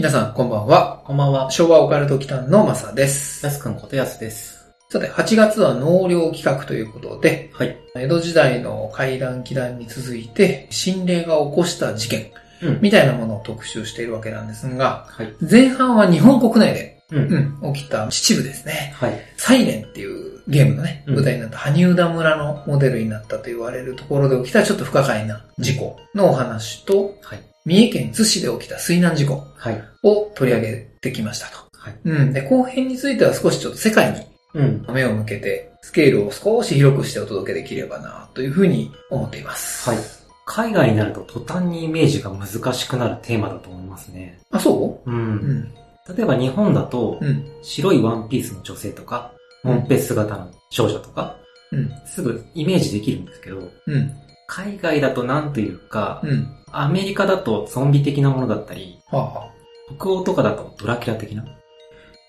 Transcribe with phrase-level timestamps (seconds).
[0.00, 1.02] 皆さんこんばんは。
[1.04, 1.50] こんばんは。
[1.50, 3.44] 昭和オカルト期間のマサです。
[3.44, 4.72] やすくんことやすです。
[4.88, 7.76] さて、8月は納涼企画ということで、はい。
[7.94, 12.30] 江戸時代の怪談祈談に続いて、心霊が起こした事件、
[12.62, 12.78] うん。
[12.80, 15.34] みたいなものを特集しているわけなんですが、はい。
[15.42, 17.60] 前半は日本国内で、うん。
[17.62, 18.94] うん、起きた秩父ですね。
[18.96, 19.20] はい。
[19.36, 27.49] サイレンっていうゲームのね、うん舞台になった羽生田村のモデルになったと言われるところで起きたちょっと不可解な事故のお話と、はい。
[27.66, 29.82] 三重県津市で起きた水難事故はい。
[30.02, 31.58] を取り上げてきましたと。
[31.78, 31.98] はい。
[32.04, 32.32] うん。
[32.32, 34.18] で、後編については少しちょっと世界に
[34.54, 34.86] うん。
[34.92, 39.88] 目を向けて、スケールを少し広くしてお届けできればな、というふうに思っています。
[39.88, 39.98] はい。
[40.46, 44.40] 海外になると途端にイメージが難しくなるテーマだと思いますね。
[44.50, 45.10] あ、そう？
[45.10, 45.14] う。
[45.14, 45.34] ん。
[45.36, 45.74] ん。
[46.16, 47.46] 例えば日本だと、うん。
[47.62, 51.36] 白いワンピースの女性とか、モンペ姿の少女とか、
[51.70, 51.92] うん。
[52.06, 54.12] すぐイメージできるんですけど、うん。
[54.50, 56.48] 海外だとなんというか、うん。
[56.72, 59.50] アメリカだとゾンビ的なものだったり、はあ、はあ。
[59.96, 61.44] 北欧とかだとドラキュラ的な？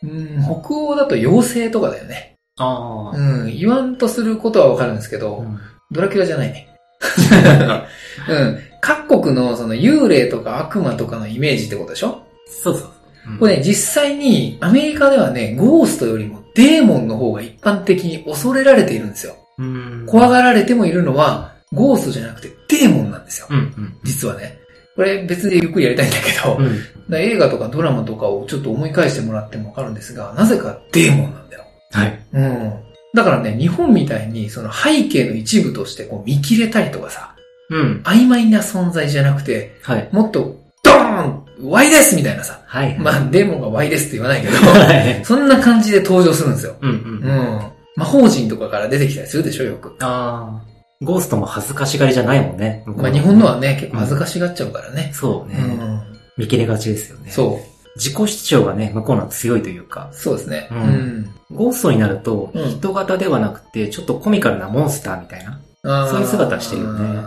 [0.03, 2.37] うん、北欧だと妖精とかだよね。
[2.57, 3.55] あうん。
[3.55, 5.59] 言わんとすることはわかるんですけど、うん。
[5.91, 6.69] ドラキュラじゃないね。
[8.29, 8.59] うん。
[8.81, 12.21] 各国のその幽霊とか悪魔とかのイメージってことでしょ？
[12.45, 12.91] そうそう
[13.39, 19.35] これね、実際にアメリカではね、ゴーストよりもデーモンの方が一般的に恐れられているんですよ。
[19.59, 20.05] うん。
[20.07, 23.47] 怖がられてもいるのは、ゴーストじゃなくてデーモンなんですよ。
[23.49, 23.97] うんうん。
[24.03, 24.59] 実はね。
[24.95, 27.09] これ別でゆっくりやりたいんだけど、うん。
[27.09, 31.63] だ映画とかドラマとかをちょっと思い返してもらってもわかるんですが、なぜかデーモンなんだよ。
[31.91, 32.19] はい。
[32.33, 32.73] うん。
[33.13, 37.35] だからね、日本みたいにその背景の一部としてこう見切れたりとかさ、
[37.69, 38.01] うん。
[38.03, 40.09] 曖昧な存在じゃなくて、はい。
[40.11, 42.61] もっとドーン !Y ですみたいなさ。
[42.65, 42.99] はい。
[42.99, 45.19] まあ、デーモンが Y ですって言わないけど、はい。
[45.23, 46.75] そんな感じで登場するんですよ。
[46.81, 46.93] うんう。
[46.93, 47.61] うんん。
[47.95, 49.95] 魔法陣とかから出てきたりするでしょ、よく。
[50.01, 50.70] ああ。
[51.01, 52.83] ゴーストも恥ずかしがりじゃないもんね。
[52.85, 55.11] まあ、日本のはね、結構恥ずかしがっちゃうからね。
[55.13, 55.57] そうね。
[55.59, 56.01] うん。
[56.37, 57.25] 見切れがちですよね。
[57.29, 57.31] う。
[57.31, 57.71] そう。
[57.95, 60.09] 自己主張がね、向こうのは強いというか。
[60.13, 60.69] そうですね。
[60.71, 61.29] ううんん。
[61.51, 65.59] ゴーストになると、うん人型ではなくて、ちょっとコミカルなモンスターみたいな。
[65.83, 67.19] あーそういう姿してるよね。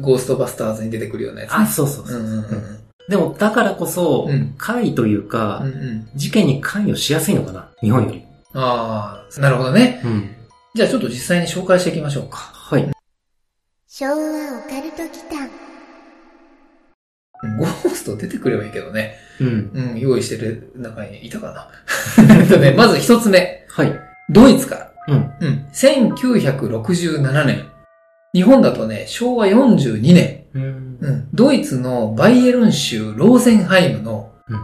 [0.00, 1.56] ゴーストバスターズに出てくるようなやつね。
[1.58, 2.20] あ、そうそうそう。
[2.20, 5.72] うんうんうんでも、だからこそ、うん怪というか、うん。
[5.72, 6.08] うんうん。
[6.14, 8.24] 事件に関与しやすいのかな日本より。
[8.54, 10.00] ああ、なるほどね。
[10.04, 10.30] うん。
[10.74, 12.52] じゃあちょっと実際に紹介していきましょうか。
[14.00, 14.06] はい。
[14.06, 15.50] 昭和オカルト祈間
[17.58, 19.16] ゴースト出てくればいいけどね。
[19.40, 19.70] うん。
[19.74, 21.70] うん、用意してる中にいたかな。
[22.38, 23.66] えっとね、まず一つ目。
[23.68, 23.92] はい。
[24.30, 24.92] ドイツから。
[25.08, 25.32] うん。
[25.40, 25.66] うん。
[25.72, 27.70] 1967年。
[28.32, 30.46] 日本だとね、昭和42年。
[30.54, 30.98] うん。
[31.00, 31.28] うん。
[31.32, 34.60] ドイツのバイエルン州ローゼンハイムのうん。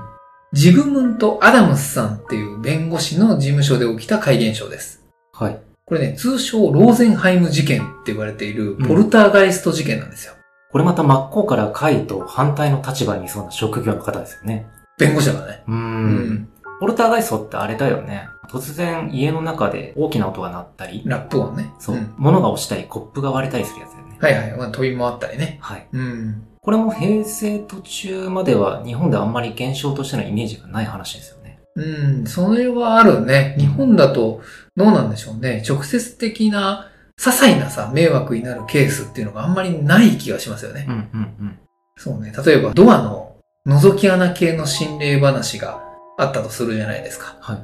[0.53, 5.04] ジグムント・アダムスさんっていう弁護士の事務所で起きた怪現象です。
[5.32, 5.66] はい。
[5.88, 10.34] これね、通称ローゼンハイム事件って言われているポルターガイスト事件なんですよ。
[10.72, 14.66] これまた真っ向から怪と反対の立場にいそうな職業の方ですよね。
[14.98, 15.62] 弁護士だからね。
[15.69, 15.70] う。。
[15.70, 16.48] うん
[16.80, 18.28] ポルターガイストってあれだよね。
[18.48, 21.72] 突然家の中で大きな音が鳴ったり、ラップ音ね。
[21.78, 24.18] そう、ん物が落ちたり、コップが割れたりするやつだよね。
[24.20, 24.58] はいはい。
[24.58, 25.58] まあ、飛び回ったりね。
[25.60, 25.86] はい。
[25.92, 26.42] うん。
[26.60, 31.60] これも平成途中までは日本であんまり現象としてのイメージがない話ですよね。
[31.76, 31.82] う
[32.22, 33.54] ん、それはあるね。
[33.58, 34.41] 日本だと、
[34.76, 35.62] どうなんでしょうね。
[35.69, 40.84] 直接的な、些細なさ、迷惑になるケースっていうのがあんまりない気がしますよね。
[40.87, 41.00] うんうん
[41.41, 41.59] うん。
[41.97, 42.32] そうね。
[42.44, 43.36] 例えば、ドアの
[43.66, 45.81] 覗き穴系の心霊話が
[46.19, 47.36] あったとするじゃないですか。
[47.41, 47.54] は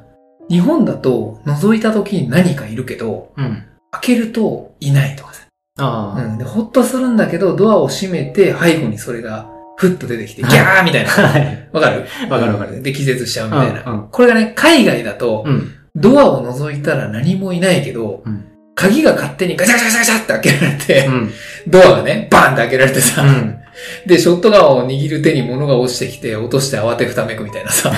[0.49, 0.53] い。
[0.55, 3.63] 日本だと、覗いた時に何かいるけど、うん。
[3.91, 5.43] 開けるといないとかさ。
[5.77, 6.37] ああ、うん。
[6.39, 11.09] で、ほっとするんだけど、ドアを閉めて、背後にそれが、ふっと出てきて、ギはいャーみたいな。
[11.09, 11.69] はい。
[11.71, 12.07] わかる？
[12.29, 13.83] わかるわかるで、気絶しちゃうみたいな。
[13.85, 15.71] うんうんこれがね、海外だと、うん。
[15.95, 18.49] ドアを覗いたら何もいないけど、うん。
[18.75, 21.31] 鍵が勝手にガチャガチャガチャって開けられて、うん。
[21.67, 23.59] ドアがね、バーンって開けられてさ、うん。
[24.07, 27.91] で、ショットガンを握る手に物が落ちてきて、落として慌てふためくみたいなさ。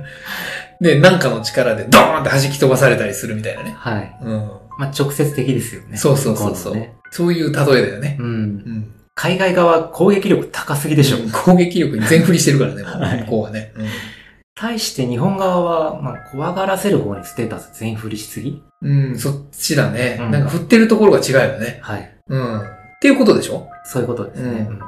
[0.80, 3.74] で、なんかの力でドーンって弾き飛ばされたりするみたいなね。
[3.76, 4.16] はい。
[4.22, 4.50] うん。
[4.78, 5.98] まあ、直接的ですよね。
[5.98, 8.16] そうそうそうそう、ねそういう例えだよね。
[8.18, 8.26] うん。
[8.26, 8.94] うん。
[9.14, 11.18] 海外側攻撃力高すぎでしょ。
[11.30, 13.72] 攻撃力に全振りしてるからね、もう はい向こうはね。
[14.60, 18.62] 対して日本側は、まあ、怖がらせる方にステータス全振りしすぎ？
[18.82, 20.18] うん、うん、そっちだね。
[20.20, 21.78] うんなんか振ってるところが違うよね。
[21.82, 22.14] はい。
[22.28, 22.60] うん。
[22.60, 22.64] っ
[23.00, 23.66] ていうことでしょ？
[23.84, 24.48] そういうことですね。
[24.50, 24.80] うんうん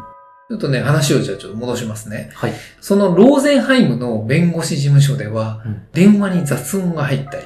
[0.51, 2.31] ちょっとね、話をじゃあちょっと戻しますね。
[2.35, 2.53] はい。
[2.83, 7.45] そのローゼンハイムの弁護士事務所では、うん電話に雑音が入ったり、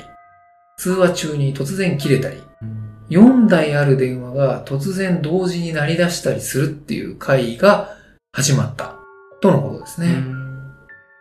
[0.77, 7.91] 通話中に突然切れたり、うん4台ある電話が突然同時に鳴り出したりするっていう会が
[8.33, 8.97] 始まった。
[9.41, 10.09] とのことですね。
[10.09, 10.46] うん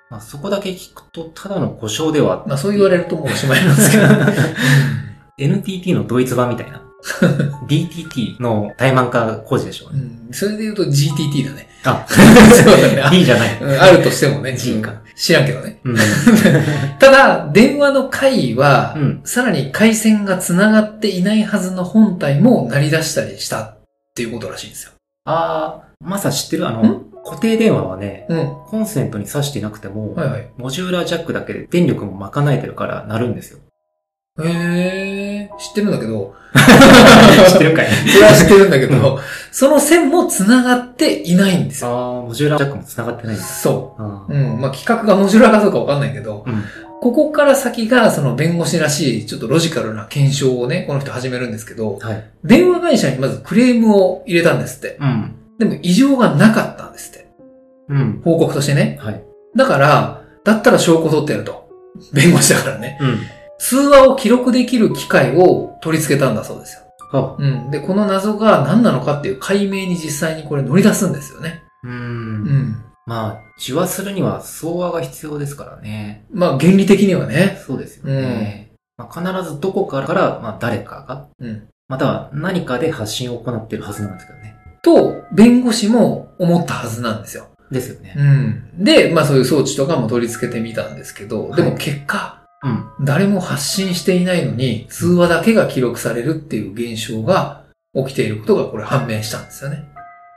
[0.10, 4.04] まあ、そこだけ聞くと、ただの故障では、まあそう言われるともうおしまいなんですけど。
[5.38, 6.82] NTT のドイツ版みたいな。
[7.68, 10.00] DTT の怠慢化工事でしょうね。
[10.00, 11.68] うんそれで言うと GTT だね。
[11.84, 13.02] あ、 そうだね。
[13.02, 13.62] あ D じゃない。
[13.62, 14.56] うんあるとしてもね。
[14.58, 15.80] G かうん知らんけどね。
[15.84, 15.96] うん。
[17.00, 19.22] ただ、電話の会は、うん。
[19.24, 23.78] さらに回線が繋がっていないはずの本体も鳴り出したりしたっ
[24.14, 24.92] ていうことらしいんですよ。
[25.26, 26.68] あー、まさ知ってる？
[26.68, 28.56] あのん、固定電話はね、うん。
[28.68, 30.48] コンセントに挿していなくても、はいはい。
[30.58, 33.60] モジュラージャックだけで電力も賄えてるから鳴るんですよ。
[34.44, 36.36] へー、知ってるんだけど、
[37.50, 37.88] 知ってるかい？
[38.10, 39.20] それは知ってるんだけど、
[39.52, 41.96] その線も繋がっていないんですあよ。
[42.24, 43.44] ー、モジュラージャックも繋がってないんだ。
[43.46, 44.34] そあう。
[44.34, 44.60] うん。
[44.60, 46.64] まあ、企画が面白いかどうかわかんないけど、うん。
[47.02, 52.24] ここから先がその弁護士らしいちょっとロジカルな検証をね、この人始めるんですけど、はい。
[52.44, 54.98] 電話会社にまずクレームを入れたんですって。
[55.00, 55.35] うん。
[55.60, 57.28] でも異常がなかったんですって。
[57.90, 58.22] うん。
[58.24, 58.98] 報告としてね。
[59.02, 59.24] はい。
[59.56, 61.70] だから、だったら証拠取ってやると。
[62.14, 62.98] 弁護士だからね。
[63.02, 63.20] うん。
[63.58, 66.82] 通話を記録できる機械を取り付けたんだそうですよ。
[67.14, 67.72] あ、うん。
[67.72, 71.64] で、この謎が何なのかっていう解明に実際にこれ乗り出すんですよね。
[71.84, 71.88] う。
[71.88, 72.84] うんん。
[73.06, 76.26] まあ、受話するには相話が必要ですからね。
[76.34, 77.62] まあ、原理的にはね。
[77.66, 78.72] そうですよね。
[78.98, 81.68] まあ、必ずどこからから、まあ、誰かが、うん。
[81.88, 84.55] または何かで発信を行っているはずなんですけどね。
[84.86, 87.48] と、弁護士も思ったはずなんですよ。
[87.72, 88.14] ですよね。
[88.16, 88.84] うん。
[88.84, 93.06] で、まあそういう装置とかも取り付けてみたんですけど、でもはい結果、うん。
[93.06, 97.64] 誰も発信していないのに、通話だけが記録されるっていう現象が
[97.96, 99.90] 起きていることがこれ判明したんですよね。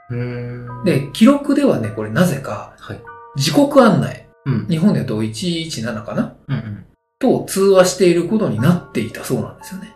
[0.09, 2.99] うーん。、で、記録ではね、これなぜか、はい。
[3.37, 4.67] 時刻案内、うん。
[4.67, 6.35] 日本で言うと117かな？
[6.47, 6.85] うんうん。
[7.19, 9.93] と通話していることになっていたそうなんですよね。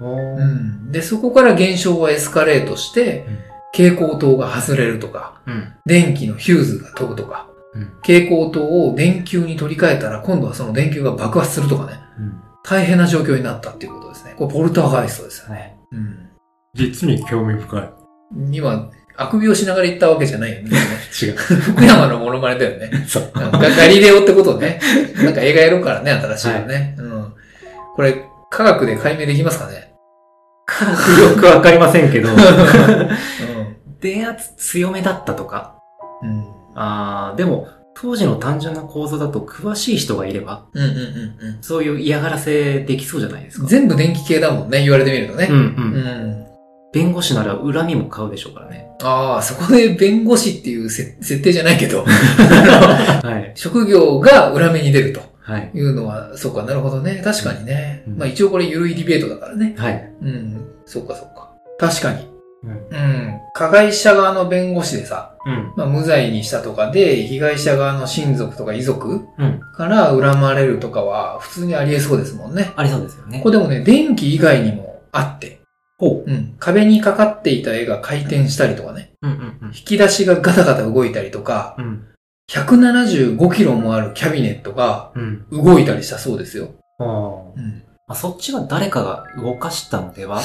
[0.00, 0.92] うん。
[0.92, 3.26] で、そこから現象はエスカレートして、
[3.72, 5.74] 蛍光灯が外れるとか、うん。
[5.86, 7.84] 電気のヒューズが飛ぶとか、うん。
[8.02, 12.40] 蛍光灯を電球に取り替えたら今度はその電球が爆発するとかね、うん。
[12.64, 14.34] 大変な状況になったっていうことですね。
[14.36, 15.54] これポルターガイストですよね。
[15.54, 15.78] ね。
[15.92, 16.28] うん。
[16.74, 17.90] 実に興味深い。
[18.52, 20.70] 今、あくびをしながら言ったわけじゃないよね。
[21.20, 21.36] 違う。
[21.36, 23.04] 福山のモノマネだよね。
[23.06, 23.30] そう。
[23.34, 24.80] ガガリレオってことね。
[25.16, 26.94] なんか映画やるからね、新しいのね。
[26.98, 27.32] うん。
[27.96, 29.88] これ、科学で解明できますかね？
[31.20, 32.34] よくわかりませんけど、 う
[34.00, 35.76] 電圧強めだったとか。
[36.22, 36.26] ん。
[36.26, 36.44] うん。
[36.74, 37.68] あー、でも、
[38.00, 43.64] 当時の単純な構造だと詳しい人がいれば、うんうんうんそういう嫌がらせできそうじゃないですか。
[43.64, 43.68] うん。
[43.68, 45.56] 全部電気系だもんね、言われてみるとねうん。
[45.56, 45.64] うん。
[45.64, 45.64] う
[46.44, 46.46] ん。
[46.92, 48.88] 弁護士なら恨みも買うでしょうからね。
[49.02, 53.52] ああ、そこで弁護士っていうせ設定じゃないけど、 はい。
[53.56, 55.70] 職業が裏目に出るとはい。
[55.74, 57.20] いうのは、そっか、なるほどね。
[57.24, 58.04] 確かにね。
[58.06, 59.74] うんまあ一応これゆるいディベートだからね。
[59.76, 60.12] はい。
[60.22, 60.60] うん。
[60.86, 61.50] そっかそっか。
[61.78, 62.27] 確かに。
[62.62, 62.70] うん。
[62.70, 63.40] うん。
[63.54, 65.72] 加害者側の弁護士でさ、うん。
[65.76, 69.60] まあ無罪にしたとかで、被害者側の親族とか遺族うん。
[69.76, 72.72] から恨まれるとかは普通にありえそうですもんね。
[72.76, 73.40] ありそうですよね。
[73.42, 75.60] これでもね、電気以外にもあって、
[75.98, 76.54] ほうん。
[76.58, 79.12] 壁にかかっていた絵が回転したりとかね。
[79.22, 79.28] う。
[79.28, 81.84] うんうん引き出しがガタガタ動いたりとか、うん。
[81.84, 82.04] うん。
[82.50, 85.46] 175キロもあるキャビネットがうん。
[85.50, 86.70] 動いたりしたそうですよ。
[86.98, 87.82] あーうん。
[88.08, 90.40] あ、そっちは誰かが動かしたのでは？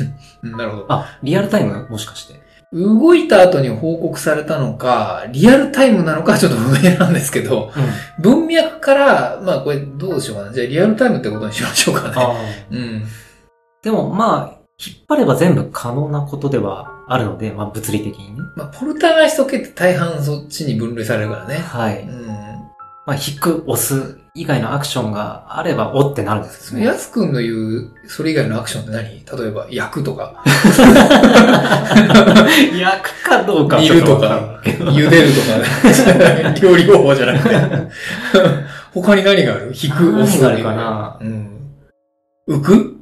[0.42, 0.86] なるほど。
[0.88, 2.46] あ、リアルタイムもしかして。
[2.72, 8.22] 動いた後に報告されたのか、リアルタイムなのかはちょっと不明なんですけど、うん。
[8.22, 10.52] 文脈から、まあこれどうしようかな。
[10.52, 12.14] じゃあリアルタイムってことにしましょうかね。
[12.16, 12.34] あ
[12.70, 13.04] うん。
[13.82, 18.40] でも、まあ、引っ張れば全部可能なことではあるので、まあ、物理的にね。
[18.56, 21.54] まあポルターガイスト系って大半そっちに分類されるからね。
[21.54, 22.02] はい。
[22.02, 22.45] うん。
[23.06, 26.84] まあ、引く、押す以外のアクションがあれば、おってなるんですね。
[26.84, 29.04] やすくんの言う、それ以外のアクションって何？
[29.08, 30.42] 例えば、焼くとか、
[32.76, 36.54] 焼くかどうか煮るとか、茹でるとかね。
[36.60, 37.54] 料理方法じゃなくて。
[38.92, 39.72] 他に何がある？
[39.80, 40.42] 引く、押す。
[40.42, 41.18] 何があるかな？
[41.20, 41.48] うん。
[42.48, 42.96] 浮く？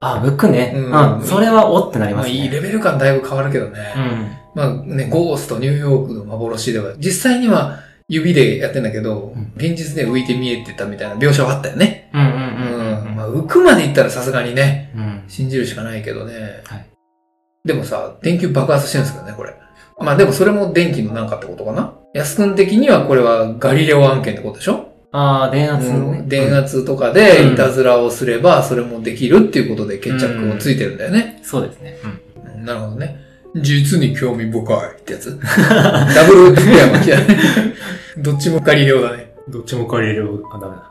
[0.00, 0.72] あ、向くね。
[0.76, 1.24] ううんん。
[1.24, 2.38] それはおってなりまあますね。
[2.38, 3.94] いいレベル感だいぶ変わるけどね。
[3.96, 4.30] うん。
[4.54, 7.78] まあね、ゴースト、ニューヨークの幻では、実際には
[8.12, 12.10] 指でやってんだけど、うん現実で浮いて見えてたみたいな描写はあったよね。
[12.12, 12.30] うんうんう
[13.06, 13.16] うんん。
[13.16, 15.22] まあ浮くまでいったらさすがにね、うん。
[15.28, 16.62] 信じるしかないけどね。
[16.64, 16.86] はい。
[17.64, 19.54] でもさ、電球爆発してるんですけどね、これ。
[20.00, 21.94] まあでもそれも電気のなんかってことかな？
[22.12, 24.88] 安くん的にはこれはガリレオ案件ってことでしょ？
[25.12, 26.18] ああ、電圧のね。
[26.18, 31.40] うん電圧とかでうんいたずらをすればそれもできるっていうことで決着をついてるんだよね。
[31.42, 31.98] そうですね。
[32.02, 32.10] うん。
[32.56, 33.21] うんなるほどね。
[33.56, 35.38] 実に興味深いってやつ？
[35.44, 37.38] ダブルペア巻きだね。
[38.18, 39.34] どっちもガリレオだね。
[39.48, 40.42] どっちも借りる。
[40.52, 40.90] あ、ダメだ。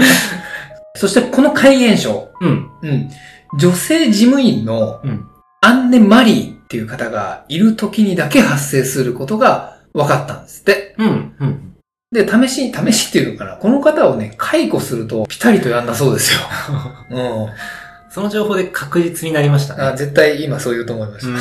[0.96, 2.28] そしてこの怪現象。
[2.40, 2.70] うん。
[2.82, 3.10] うん。
[3.58, 5.26] 女性事務員のうん。
[5.64, 10.96] アンネ・マリーっていう方がいる時にだけ発生することが分かったんですって。
[10.98, 11.34] うん。
[11.38, 11.74] うん。
[12.10, 13.56] で、試し、試しっていうのかな。
[13.56, 16.40] この方をね、解雇するとピタリとやんだそうですよ。
[17.10, 17.48] うん。
[18.12, 19.96] その情報で確実になりましたあね。
[19.96, 21.36] 絶対今そう言うと思いましうん。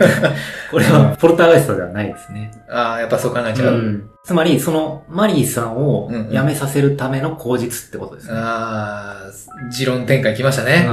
[0.72, 2.50] これはポルターガイストではないですね。
[2.66, 2.74] た。
[2.74, 3.74] ああ、やっぱそう考えちゃう。
[3.74, 4.10] うん。
[4.24, 8.32] つまり、そのマリーさんをうんうん辞めさせるための口実ってことですね。
[8.36, 10.88] ああ、持論展開来ましたね。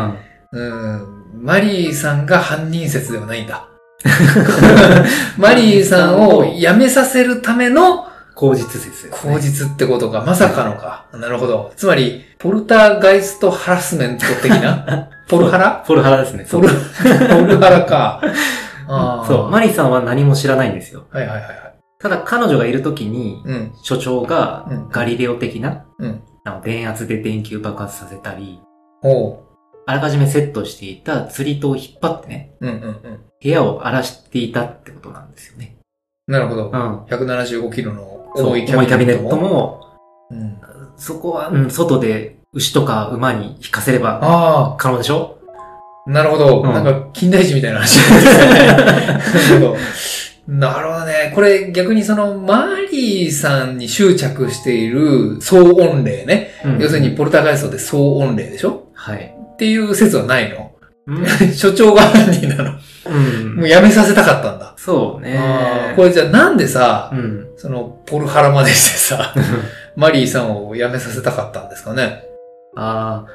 [0.51, 0.61] うん。
[0.61, 1.07] うん。
[1.41, 3.69] マリーさんが犯人説ではないんだ。
[5.37, 9.11] マリーさんを辞めさせるための口実説ですね。
[9.11, 10.21] 口実ってことか。
[10.21, 11.07] まさかのか。
[11.13, 11.71] なるほど。
[11.75, 15.09] つまり、ポルターガイストハラスメント的な？
[15.27, 15.83] ポルハラ？
[15.87, 16.45] ポルハラですね。
[16.51, 16.73] ポル、 ポ
[17.45, 18.21] ルハラか。
[19.27, 19.49] そう。
[19.49, 21.05] マリーさんは何も知らないんですよ。
[21.09, 21.55] はいはいはいはい。
[21.99, 23.71] ただ彼女がいる時に、うん。
[23.81, 26.21] 所長がうんガリレオ的な、うん
[26.63, 28.59] 電圧で電球爆発させたり。
[29.87, 32.99] あらかじめセットしていた釣り糸を引っ張ってね、うんうんうん。
[33.41, 35.77] 部屋を荒らしていたってことなんですよね。
[36.27, 36.75] なるほどう。
[36.75, 36.99] ん。
[37.05, 39.81] 175キロの重いキャビネットも。
[40.31, 40.57] うん、
[40.97, 45.37] そこは、うん、外で牛とか馬に引かせればあ可能でしょ？
[46.07, 46.61] あ、なるほど。
[46.61, 48.55] うんなんか、近代史みたいな話ですね。
[48.67, 49.77] なるほど。
[50.47, 51.31] なるほどね。
[51.33, 56.51] これ逆にそのマリーさんに執着している騒音霊ね。
[56.63, 58.89] うん要するにポルターガイストで騒音霊でしょ？
[58.93, 59.35] はい。
[59.53, 60.57] っていう説はないの？
[60.57, 60.74] うん。
[61.53, 62.71] 所長が犯人なの。
[63.07, 64.73] うんもうやめさせたかったんだ。
[64.77, 67.47] そうねこれじゃあなんでさ、うん。
[67.55, 69.33] そのポルハラまでしてさ、
[69.95, 72.25] マリーさんを辞めさせたかったんですかね。
[72.75, 73.29] ああ、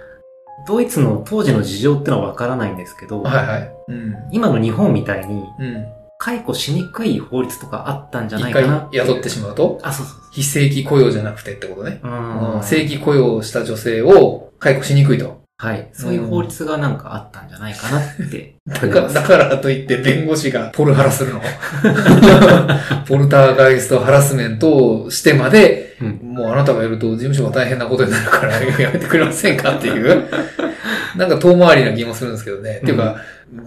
[0.67, 3.73] ドイツの当時の事情ってのはわからないんですけど、はいはい。
[3.89, 4.15] うん。
[4.31, 5.87] 今の日本みたいにうん。
[6.19, 12.01] 解雇しにくい法律とかあったんじゃない一かな回雇ってしまうと、あ、そうそう非正規雇用じゃなくてってことね。
[12.03, 12.59] そう。
[12.59, 12.63] ん。
[12.63, 15.40] 正規雇用した女性を解雇しにくいと。
[15.63, 15.91] はい。
[15.93, 18.55] そういう法律がなんかあったんじゃないかなって。
[18.67, 21.43] だからだからといって弁護士がポルハラするの
[23.07, 30.25] ポルターガイストハラスメントをしてまで、うんもうあなたがやると事務所が大変なことになるからやめてくれませんかっていう、
[31.15, 32.81] なんか遠回りな気もするんですけどね。
[32.83, 33.17] っていうか、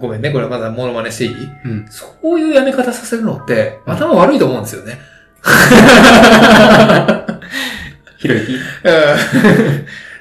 [0.00, 1.36] ごめんね、これまだモノマネしていい？
[1.64, 1.86] うん。
[1.88, 4.98] そういうやめ方させるのって、頭悪いと思うんですよね。
[8.18, 8.52] ひろゆき？
[8.54, 8.58] うん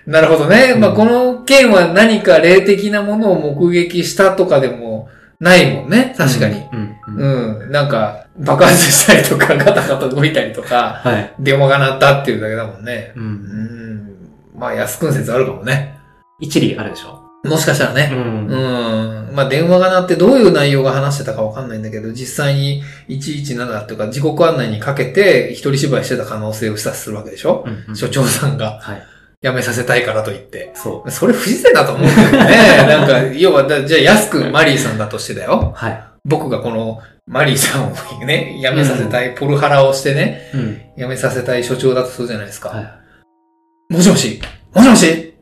[0.06, 0.76] なるほどね。
[0.76, 6.14] まあ、この件は何か霊的なものを目撃したとかでもないもんね。
[6.18, 6.64] 確かに。
[6.72, 6.96] うん。
[7.08, 7.64] うん。
[7.64, 7.72] うん。
[7.72, 11.34] なんか、爆発したりとか、ガタガタ動いたりとか、はい。
[11.40, 13.14] 電話が鳴ったっていうだけだもんね。
[13.16, 13.20] う。
[13.20, 14.10] うんん。
[14.58, 15.98] まあ、安くん説あるかもね。
[16.40, 17.20] 一理あるでしょ？
[17.46, 18.08] もしかしたらね。
[18.08, 19.36] んうん。
[19.36, 27.96] まあ、電話が鳴ってどういう内容が話してたかわかんないんだけど、実際に117っていうか、時刻案内にかけて、一人芝居してた可能性を示唆するわけでしょ、うん。
[27.96, 29.04] 所長さんがはい。
[29.44, 30.72] 辞めさせたいからと言って。
[30.74, 31.12] そう。
[31.12, 32.88] それ不自然だと思うんだよね。
[32.88, 35.74] なんか、要は、だじゃあ安くマリーさんだとしてだよ。
[35.76, 36.04] はい。
[36.24, 40.82] 僕がこのマリーさんをね、辞めさせたい、ポルハラをしてね、うん。
[40.98, 42.70] 辞めさせたい所長だとするじゃないですか。
[42.70, 43.94] はい。
[43.94, 44.42] もしもし
[44.74, 45.34] もしもし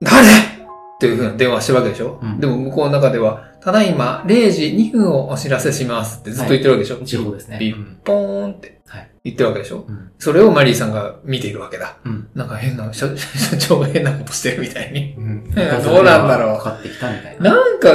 [0.00, 0.28] 誰？
[0.28, 7.58] っていうふうな電話してるわけでしょ、うんでも向こうの中では、ただいま0時2分をお知らせしますってずっと言ってるわけでしょ、地方ですね。
[7.58, 9.10] ピッうんポーンってはい。
[9.24, 9.84] 言ってるわけでしょ？
[9.86, 10.12] うん。
[10.18, 11.96] それをマリーさんが見ているわけだ。
[12.04, 12.28] うん。
[12.34, 15.14] なんか変な、所所長が変なことしてるみたいに。
[15.16, 15.44] うん
[15.84, 17.54] どうなんだろうかかってきたみたいな。
[17.54, 17.94] なんか、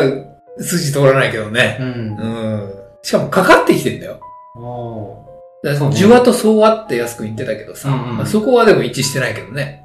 [0.60, 1.78] 筋通らないけどね。
[1.80, 2.28] うんう。
[2.68, 2.74] ん。
[3.02, 4.20] しかもかかってきてんだよ。
[4.56, 5.26] お
[5.64, 9.84] そうね受話と総話って安く言ってたけどさ、まあ、そこはでも一致してないけどね。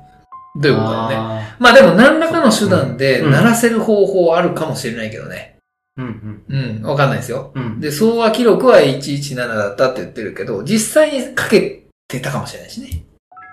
[0.60, 1.14] どういうことだよね。
[1.16, 5.57] あまあでも何らかの手段でうん鳴らせる方法あるかもしれないけどね。
[6.02, 7.52] ーうんうん、わかんないですよ。
[7.54, 7.62] うん。
[7.62, 7.80] うん。
[7.80, 13.04] で、総話記録は117だったって言ってるけど、実際にかけてたかもしれないしね。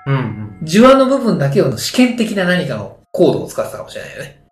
[0.08, 0.58] うんうん。
[0.64, 4.46] 受話の部分だけをの試験的な何かのコードを使ってたかもしれないよね。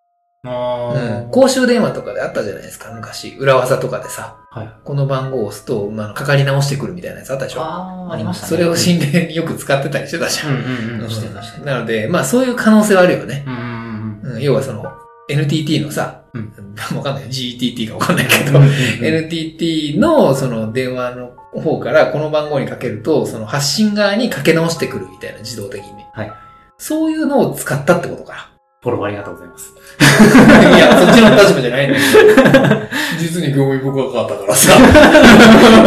[0.45, 1.31] あうん。
[1.31, 3.35] 公衆電話とかであったじゃないですか、昔。
[3.37, 4.69] 裏技とかでさ、はい。
[4.83, 8.49] この番号を押すと、まあ、かかり直してくるみたいなやつあったでしょああ、ありましたね。
[8.49, 10.49] それを心霊によく使ってたりしてたじゃん。
[10.49, 10.55] うん
[10.95, 11.09] うんうん。
[11.09, 11.65] してたしてた。
[11.65, 13.45] なので、まあそういう可能性はあるよね。
[13.47, 14.35] うんうんうん。
[14.35, 14.91] うん、要はその、
[15.29, 17.25] NTT のさ、うんわかんない。
[17.25, 18.59] GTT かわかんないけど、
[19.01, 21.27] NTT のその電話の
[21.61, 25.91] 方からこの番号にかけると、その発信側にかけ直してくるみたいな自動的に。
[26.13, 26.33] はい。
[26.77, 28.49] そういうのを使ったってことか。
[28.81, 29.73] フォローありがとうございます。
[30.01, 32.81] いや、そっちの立場じゃないんだけど。
[33.17, 34.73] 実に興味深かったからさ。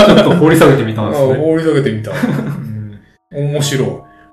[0.07, 1.35] ちょっと掘り下げてみたんですね。
[1.35, 2.13] 放り下げてみた。
[2.13, 3.89] うん、面白い。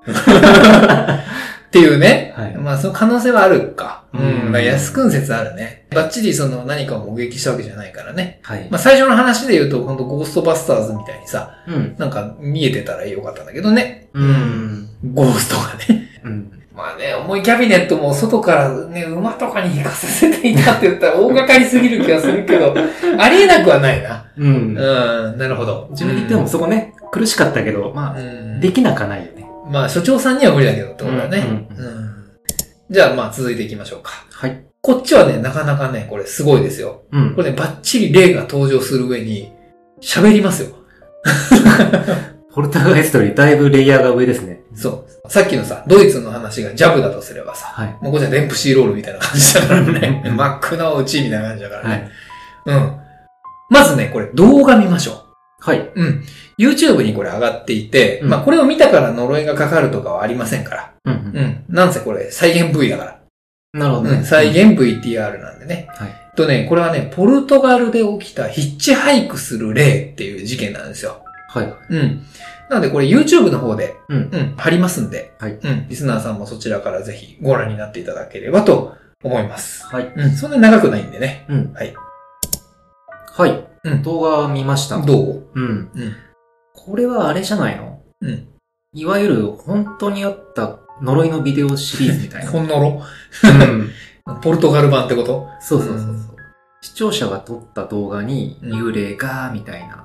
[1.74, 2.32] っっていうね。
[2.36, 4.04] はいまあ、その可能性はあるか。
[4.12, 4.46] ううんん。
[4.46, 5.86] だから安くん説あるね。
[5.90, 8.38] バッチリその何かを目撃したわけじゃないからね。
[8.44, 8.68] はい。
[8.70, 11.96] まあ、最初の話で言うと、本当ゴーストバスターズみたいにさ、うん。
[11.98, 14.08] なんか見えてたらよかったんだけどね。
[14.12, 14.88] うん。
[15.12, 16.20] ゴーストがね。
[16.22, 16.62] うん。
[16.76, 22.74] まあね、重いキャビネットも外からね、馬とかに行かせていたって言ったら大掛かりすぎる気がするけど、
[23.18, 24.26] ありえなくはないな。
[24.36, 24.76] うん。
[24.76, 25.88] うん、なるほど。
[25.90, 29.33] 自分で言ってもそこね、苦しかったけど、まあ、うん、できなかないよね。
[29.70, 31.38] まあ、所長さんには無理だけどってことだね。
[31.38, 32.14] ううんん
[32.90, 34.10] じゃあ、まあ、続いていきましょうか。
[34.30, 34.64] はい。
[34.82, 37.04] こっちはね、なかなかね、これすごいですよ。
[37.12, 37.42] うんこ。
[37.42, 39.52] れね、バッチリ例が登場する上に、
[40.02, 40.76] 喋りますよ。
[42.52, 44.60] ポルターガイストよりだいぶレイヤーが上ですね。
[44.74, 45.30] そう。
[45.30, 47.96] さっきのさ、ドイツの話がジャブだとすればさ、はい。
[48.02, 50.32] もうこっちはデンプシーロールみたいな感じだからね。
[50.36, 52.10] マックのうちみたいな感じだからはね。
[52.66, 52.70] い。
[52.70, 52.96] うん。
[53.70, 55.24] まずね、これ動画見ましょ
[55.60, 55.78] はい。
[55.80, 55.90] う。
[55.96, 56.24] うん。
[56.58, 60.94] YouTube にこれ上がっていて、うんまあこれを見たから呪いがかかるとかはありませんから。
[61.04, 61.12] うん。
[61.12, 61.64] うん。
[61.68, 63.20] なんせこれ再現 V だから。
[63.72, 64.18] なるほどね。
[64.18, 64.24] うん。
[64.24, 65.88] 再現 VTR なんでね。
[65.90, 66.10] はい。
[66.36, 71.24] とね、これはね、ポルトガルで起きたヒッチハイクする例っていう事件なんですよ。
[71.48, 71.74] はい。
[71.90, 72.22] うん。
[72.70, 74.30] なのでこれ YouTube の方で、うん。
[74.32, 79.84] うん、貼りますんで、はいうん、リスナーさんもそちらからぜひご覧になっていただければと思います。
[79.86, 80.12] はい。
[80.16, 81.44] うん、そんなに長くないんでね。
[81.48, 81.72] うん。
[81.74, 81.94] はい。
[83.36, 83.66] はい。
[83.84, 84.98] うん動画見ました。
[84.98, 85.46] どう？
[85.54, 85.90] うん。
[85.94, 86.16] うん。
[86.74, 88.02] これはあれじゃないの？
[88.20, 88.48] うん。
[88.92, 92.50] いわゆる本当にあった呪いのビデオシリーズみたいな。
[92.52, 93.02] ほんのろ？
[93.44, 93.90] うん。
[94.42, 95.48] ポルトガル版ってこと？
[95.60, 96.28] そうそうそうそううん。
[96.82, 100.04] 視聴者が撮った動画にうん幽霊が、みたいな。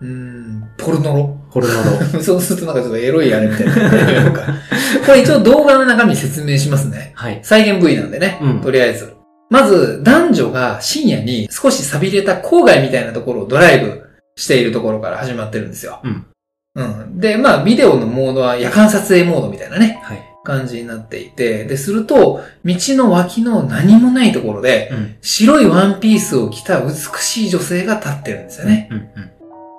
[0.00, 1.36] うーん、ポルノロ？
[1.50, 1.74] ホルノ
[2.12, 2.20] ロ。
[2.22, 3.72] そうするとなんかちょっとエロいあれみたいな。
[5.06, 7.12] これ一応動画の中身説明しますね。
[7.14, 7.40] はい。
[7.42, 8.38] 再現 V なんでね。
[8.42, 9.14] うんとりあえず。
[9.50, 14.03] まず、男女が深夜に少し錆びれた郊外みたいなところをドライブ
[14.36, 16.00] しているところから始まってるんですよ。
[16.02, 16.26] うん。
[16.74, 17.20] うん。
[17.20, 20.22] で、まあ、ビデオのモードは夜間撮影モードみたいなね、はい。
[20.44, 25.16] 感じになっていて、で、すると、道の脇の何もないところで、うん。
[25.22, 28.88] 白いワンピースを着た美しい女性が立ってるんですよね。
[28.90, 28.98] うん。
[28.98, 29.30] うん。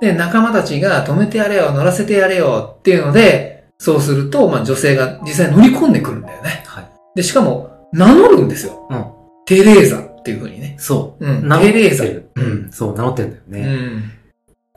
[0.01, 6.63] で、仲間たちが止めてやれよ、乗らせてやれよっていうので、そうすると、まあ女性が実際乗り込んでくるんだよね。
[6.65, 6.85] はい。
[7.15, 8.87] で、しかも、名乗るんですよ。
[8.89, 9.05] うん。
[9.45, 10.75] テレーザっていう風にね。
[10.79, 11.25] そう。
[11.25, 11.47] うん。
[11.47, 12.03] 名乗ってテレーザ。
[12.05, 12.29] る。
[12.35, 12.71] うん。
[12.71, 13.61] そう、名乗ってるんだようね。
[13.61, 14.11] ん。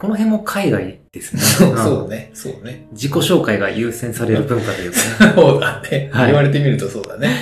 [0.01, 1.43] この辺も海外ですね。
[1.43, 2.31] そう、んそうね。
[2.33, 2.87] そうね。
[2.93, 5.33] 自己紹介が優先される文化というかね。
[5.35, 6.11] そうだね。
[6.13, 7.35] はい言われてみるとそうだね。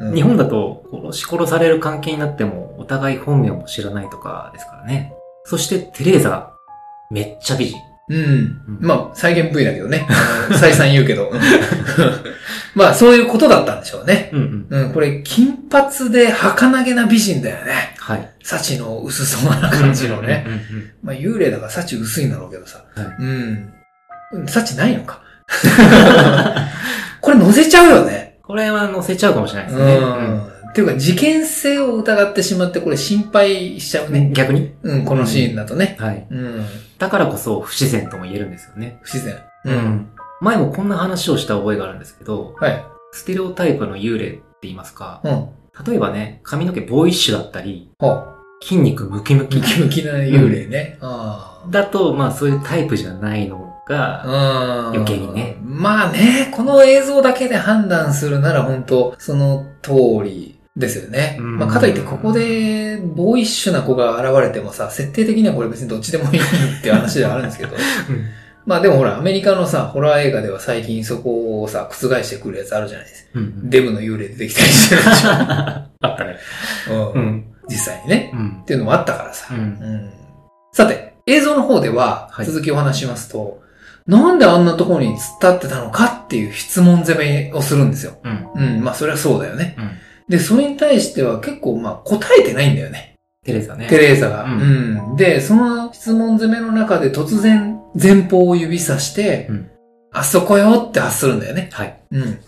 [0.00, 5.12] うん日本だと殺し殺される関係になってもお互い本名も知らないとかですからね。
[5.44, 6.52] そしてテレーザ、
[7.10, 7.78] めっちゃ美人。
[8.08, 8.16] うん。
[8.16, 10.08] うんまあ、再現 V だけどね。
[10.58, 11.30] 再三言うけど。
[11.30, 11.40] うん
[12.74, 14.30] まあ、そういうことだったんでしょうね。
[14.32, 14.82] うんうん。
[14.84, 17.94] うん、これ、金髪で儚げな美人だよね。
[18.10, 18.34] はい。
[18.42, 20.44] 幸の薄そうな感じのね。
[20.46, 20.92] うんうんうん。
[21.02, 22.84] まあ、幽霊だから幸薄いんだろうけどさ。
[22.94, 23.72] はいうん。
[24.32, 25.22] うん幸ないのか。
[27.20, 28.38] これ乗せちゃうよね。
[28.42, 29.98] これは載せちゃうかもしれないですうね。
[29.98, 30.40] ん。
[30.70, 34.30] っていうか、事件性を疑ってしまって、これ心配しちゃううんね。
[34.32, 34.72] 逆に？
[34.82, 35.96] うん、このシーンだとね。
[35.98, 36.26] はい。
[36.30, 36.64] うん。
[36.98, 38.98] だからこそ不自然とも言えるんですよね。
[39.02, 39.36] 不自然。
[39.64, 40.44] う。
[40.44, 42.84] 前もこんな話をした覚えがあるんですけど、はい。
[43.12, 45.48] ステレオタイプの幽霊って言いますか、うん。
[45.86, 48.24] 例えばね、髪の毛ボーイッシュだったり、ほ
[48.62, 49.48] 筋肉ムキムう。
[49.48, 50.98] キムキムキな幽霊ね。
[51.00, 54.92] あだと、まあそういうタイプじゃないのが、あ。
[54.94, 55.56] 余計にね。
[55.62, 59.92] まあね、この映像だけで判断するなら本当その通
[60.24, 61.36] りですよね。
[61.40, 67.76] うんまあかといってここでボーイッシュな子が現れてもさ、設定的にはこれ別にどっちでもいいって話ではあるんですけど。
[68.70, 73.30] まあでもほら、アメリカのさ、ホラー映画では最近そこをさ、覆してくるやつあるじゃないですか。
[73.34, 76.36] うんうんデブの幽霊出てきたりしてるでしあったね。
[76.88, 77.10] ょ。
[77.10, 77.18] う。
[77.18, 77.44] うんん。
[77.68, 78.30] 実際にね。
[78.32, 78.64] うんっ。
[78.64, 79.52] ていうのもあったからさ。
[79.52, 80.10] うんうん
[80.72, 83.60] さて、映像の方では、はい続きをお話しますと、
[84.06, 88.18] なんであんなところに突っ立ってたのかっていう質問攻めをするんですよ。
[88.22, 88.76] うん。
[88.76, 89.74] うん、まあそれはそうだよね。
[89.78, 89.90] うん。
[90.28, 93.16] で、それに対しては結構まあ答えてないんだよね。
[93.44, 93.88] テレサね。
[93.88, 94.44] テレーザが。
[94.44, 95.16] ううんん。
[95.16, 99.70] で、その質問攻めの中で突然前方を指さして、うん
[100.12, 101.70] あそこよって発するんだよね。
[101.72, 102.00] はい。
[102.10, 102.38] うん。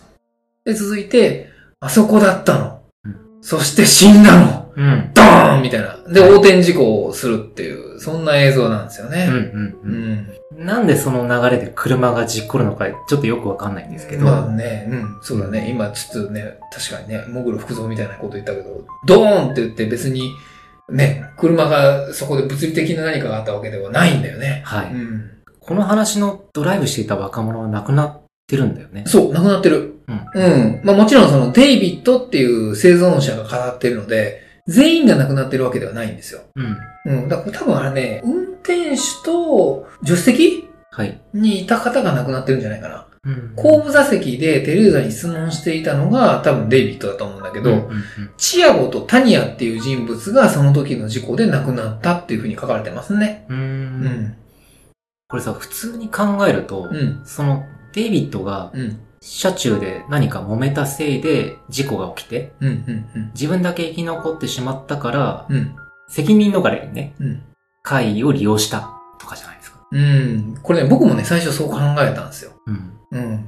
[0.64, 2.82] で、続いて、あそこだったの。
[3.04, 4.72] うんそして死んだの。
[4.76, 5.10] うん。
[5.14, 5.96] ドーンみたいな。
[6.12, 9.26] で、はい横転事故をするっていう、そんな映像なんですよね。
[9.28, 10.62] うんうんううん。
[10.62, 10.66] ん。
[10.66, 14.24] なんでその流れで車が事故るのか、ちょっとよくわかんないんですけど。
[14.24, 15.70] まあね、うん、そうだね。
[15.70, 20.32] 今ちょっとね、確かにね、モグロ福蔵みたいなこと言ったけど、ドーンって言って別に、
[20.90, 24.62] ね、車がそこで物理的な何かがあったわけではないんだよね。
[24.64, 24.92] はい。
[24.92, 25.30] うん。
[25.60, 29.04] この話のドライブしていた若者は亡くなってるんだよね。
[29.06, 29.94] そう、亡くなってる。
[30.08, 30.26] うん。
[30.34, 30.80] うん。
[30.84, 36.40] まあもちろんそのデイビッドっていう生存者が語ってるので、全員が亡くなってるわけではないんですよ。
[36.56, 36.78] うん。
[37.06, 37.28] うん。
[37.28, 41.20] だから多分あれね、運転手と助手席はい。
[41.32, 43.06] にいた方が亡くなってるんじゃないかな。
[43.24, 48.04] うん後部座席でテレーザに質問していたのが多分デイビッドだと思うんだけど、うんうんうん
[48.36, 53.46] チアゴとタニアっていう人物がその時の事故で亡くなったっていうふうに書かれてますね。
[53.48, 53.56] うー。
[53.56, 54.36] うんん。
[55.28, 57.22] これさ、普通に考えると、うん。
[57.24, 58.98] その、デイビッドがうん。
[59.20, 62.68] 車中で何か揉めたせいで事故が起きて、うん。
[62.68, 63.30] うん。
[63.34, 65.56] 自分だけ生き残ってしまったから、うん。
[65.56, 65.76] うん。
[66.08, 67.42] 責任逃れにね、うん。
[67.82, 69.78] 会議を利用したとかじゃないですか。
[69.92, 70.58] うん。
[70.60, 72.50] これね、僕もね、最初そう考えたんですよ。
[72.66, 72.91] うん。
[73.12, 73.44] うん。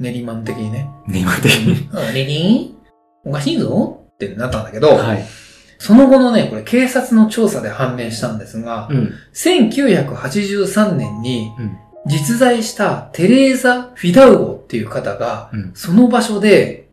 [0.00, 0.90] 練馬マン的にね。
[1.06, 1.88] ね、今的に？
[1.92, 2.74] あ、レディー
[3.24, 5.24] おかしいぞってなったんだけど、はい。
[5.78, 9.12] その後のね、これ警察の調査で判明したんですが、うん。
[9.34, 11.78] 1983年にうん。
[12.06, 15.72] 実在したテレーザ・フィダウゴっていう方が、うん。
[15.74, 16.90] その場所で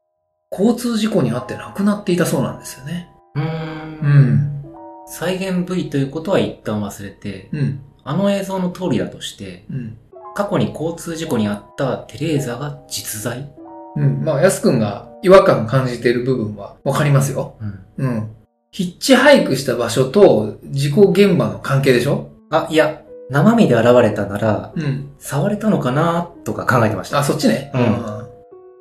[0.52, 3.10] 交通事故に遭って亡くなっていたそうなんですよね。
[3.36, 4.02] うー。
[4.02, 4.64] うんん。
[5.08, 7.82] 再現部位ということは一旦忘れて、うん。
[8.04, 9.98] あの映像の通りだとして、うん。
[10.34, 13.52] 過去に交通事故に遭ったテレーザが実在？
[13.96, 14.24] うん。
[14.24, 17.56] まあ、ヤスくんが違和感感じている部分はわかりますよ。
[17.60, 17.86] うん。
[17.98, 18.36] うん。
[18.72, 22.30] ヒッチハイクした場所と事故現場の関係でしょ？
[22.50, 25.12] あ、いや、生身で現れたなら、うん。
[25.20, 27.20] 触れたのかなとか考えてました。
[27.20, 27.72] あ、そっちね。
[27.74, 27.82] うん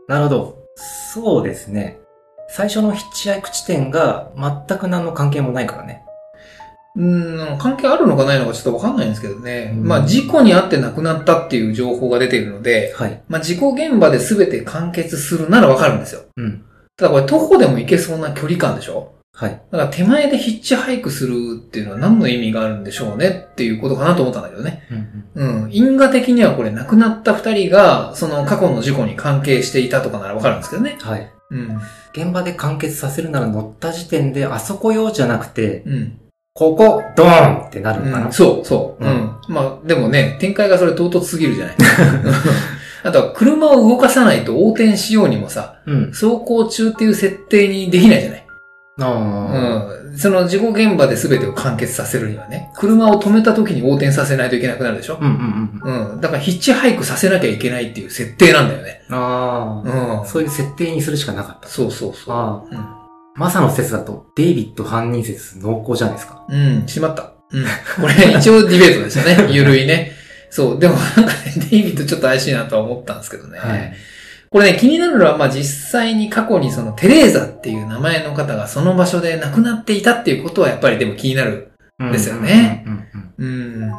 [0.08, 0.58] なるほど。
[0.76, 2.00] そうですね。
[2.48, 6.04] 最初のヒッチハイク地点が全く何の関係もないからね。
[6.96, 9.72] うん、関係あるのかないのかちょっとわかんないんですけどね。
[9.76, 13.22] うんまあ、事故に遭って亡くなったっていう情報が出ているので、はい。
[13.28, 16.22] まあ、事故現場で全て完結するならわかるんですよ。
[16.36, 16.64] うん。
[16.96, 19.14] ただこれ徒歩でも行けそうな距離感でしょ？
[19.32, 19.62] はい。
[19.70, 24.82] だから手前でヒッチハイクするっていうのは何の意味があるんでしょうねっていうことかなと思ったんだけどね。
[25.36, 25.72] うんうん。
[25.72, 30.98] 因果的にはこれ亡くなった二人が、その過去の事故に関係していたとかならわかるんですけどね。
[31.00, 31.30] はい。
[31.52, 31.80] うん。
[32.12, 36.19] 現場で完結させるなら乗った時点であそこ用じゃなくて、うん。
[36.52, 39.04] ここ、ドーンってなるのかな、うん、そう、そう。
[39.04, 39.36] ううんん。
[39.48, 41.76] まあ、でもね、展開がそれ唐突すぎるじゃない？
[43.04, 46.06] あとは、車を動かさないと横転しようにもさ、うん。
[46.10, 48.44] 走行中っていう設定にできないじゃない？
[49.02, 50.18] あうん。
[50.18, 55.14] その事故現場で全てを完結させるにはね、車を止めた時に横転させないといけなくなるでしょ？
[55.14, 55.24] あ。
[55.24, 56.12] うんうんうん。
[56.12, 56.20] うん。
[56.20, 59.02] だからヒッチハイクさせなきゃいけないっていう設定なんだよね。
[59.08, 60.26] ああ、うん。
[60.26, 61.68] そういう設定にするしかなかった。
[61.68, 62.34] そうそうそう。
[62.34, 62.99] あうん。
[63.40, 66.44] マサの説だと、デイビッド犯人説濃厚じゃないですか。
[66.46, 67.32] うん、しまった。
[67.50, 67.64] うん。
[67.98, 69.48] これ一応ディベートですよね。
[69.50, 70.12] ゆるいね。
[70.50, 70.78] そう。
[70.78, 73.58] でもなんかね、デイビッドちょっと怪しいなとは思ったんですけどね。
[73.58, 73.94] はい。
[74.50, 81.72] これね、気になるのは、まあ実際に過去にそのテレーザっていう名前の方がその場所で亡くなっていたっていうことはやっぱりでも気になる。
[81.98, 83.00] ですよねうんうん
[83.38, 83.82] うんうん。
[83.82, 83.92] うん。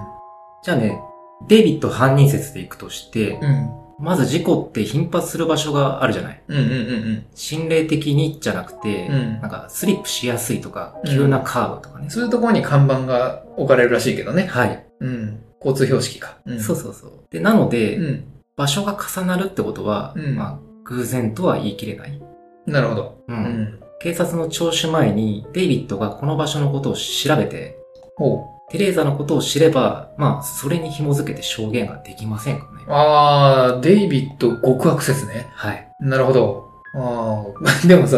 [0.64, 1.00] じゃあね、
[1.48, 3.81] デイビッド犯人説でいくとして、うん。
[4.02, 6.44] まず事故って頻発する場所があるじゃない？
[6.48, 12.10] うんうんうん心霊的にじゃなくて、うんなんかスリップしやすいとか、うん急なカーブとかね。
[12.10, 14.48] そういうところに看板が置かれるらしいけどね。
[14.48, 15.44] はい、うん。
[15.60, 16.38] 交通標識か。
[16.46, 16.60] うん。
[16.60, 17.12] そうそうそう。
[17.30, 18.24] で、なので、うん。
[18.58, 22.22] 場所が重なるってことは、うんまあ、偶然とは言い切れない。
[22.66, 23.24] なるほど。
[23.28, 23.34] う。
[23.34, 23.80] うんん。
[24.02, 27.78] 警察の聴取前に、デイビッドがこの場所のことを調べて、
[28.16, 32.90] ほテレーザのことを知れば、まあ、それに紐づけて証言ができませんかねう。。
[32.90, 35.48] あー、デイビッド極悪説ね。
[35.52, 35.88] はい。
[36.00, 36.70] なるほど。
[36.96, 38.18] あー でもさ、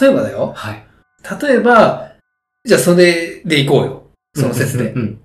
[0.00, 0.52] 例えばだよ。
[0.56, 0.86] はい。
[1.42, 2.12] 例えば、
[2.64, 4.02] じゃあそれで行こうよ。
[4.34, 5.00] その説でうん。
[5.00, 5.20] うん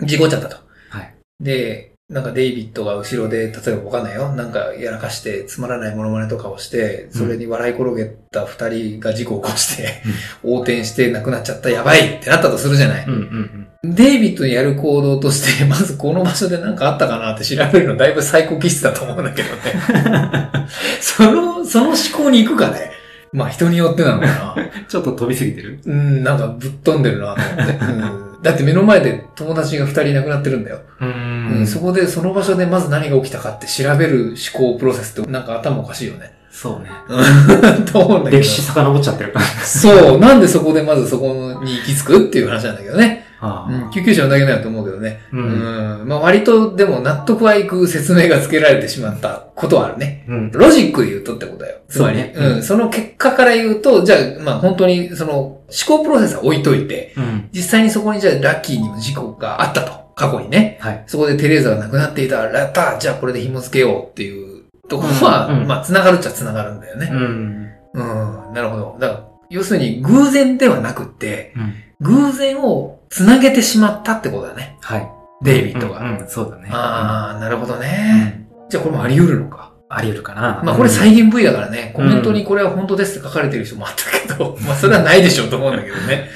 [0.00, 0.56] 事故っちゃったと。
[0.90, 1.14] はい。
[1.40, 4.32] で、なんかデイビッドが後ろで、例えばわかんないよ。
[4.32, 10.02] なんかやらかして、つまらないモノマネとかをして、それに笑い転げた二人が事故を起こして、
[10.42, 13.06] 横転して亡くなっちゃった、やばいってなったとするじゃない。
[13.06, 13.67] うんうんうん。
[13.84, 20.50] デイビッドにやる行動として、まずこの場所で何かあったかなって調べるのだいぶサイコ気質だと思うんだけどね。
[21.00, 22.90] その、その思考に行くかね。
[23.32, 24.56] まあ人によってなのかな。
[24.88, 25.78] ちょっと飛びすぎてる？
[25.86, 27.72] うん、なんかぶっ飛んでるなと思って。
[27.84, 30.78] うんだって目の前で友達が二人亡くなってるんだよ。
[31.00, 36.32] ううんそこでその場所でまず何が起きたかって調べる思考プロセスってなんか頭おかしいよね。
[36.48, 36.88] そうね。
[37.08, 38.42] う んと思うんだけど。
[38.42, 39.44] 歴史遡っちゃってるから。
[39.64, 40.18] そう。
[40.20, 43.27] なんでそこでまずそこに行き着くっていう話なんだけどね。
[43.40, 45.20] あうん、救急車のだけだよと思うけどね。
[45.32, 45.36] う。
[45.36, 46.08] うんん。
[46.08, 50.24] まあ割とでも納得はいく説明がつけられてしまったことはあるね。
[50.28, 50.50] うん。
[50.52, 51.78] ロジックで言うとってことだよ。
[51.88, 52.62] つまり、そうねうん。
[52.62, 57.48] その結果から言うと、じゃあ、まあ本当にその思考プロセスは置いといて、うん。
[57.52, 60.08] 実際にそこにじゃあラッキーにも事故があったと。
[60.18, 60.78] 過去にね。
[60.80, 61.04] はい。
[61.06, 67.08] そこでテレーザが亡くなっていたら、やったーじゃあこれで紐付けようっていうところは、うんうんまあ繋がるっちゃ繋がるんだよね。
[67.12, 67.70] うん。
[67.94, 68.02] う
[68.50, 68.52] ん。
[68.52, 68.96] なるほど。
[68.98, 71.74] だから、要するに偶然ではなくって、うん。
[72.00, 74.76] 偶然を繋げてしまったってことだね。
[74.80, 75.08] はい。
[75.42, 76.00] デイビッドが。
[76.00, 76.68] うん、うんそうだね。
[76.72, 78.46] ああ、なるほどうね。
[78.66, 78.68] ん。
[78.68, 79.72] じゃあこれもあり得るのか？
[79.90, 80.60] あり得るかな。
[80.64, 86.28] まあこれうん再現部位だからね、コメントにこれは本当ですって書かれてる人もあったけど、 まあそれはないでしょうと思うんだけどね。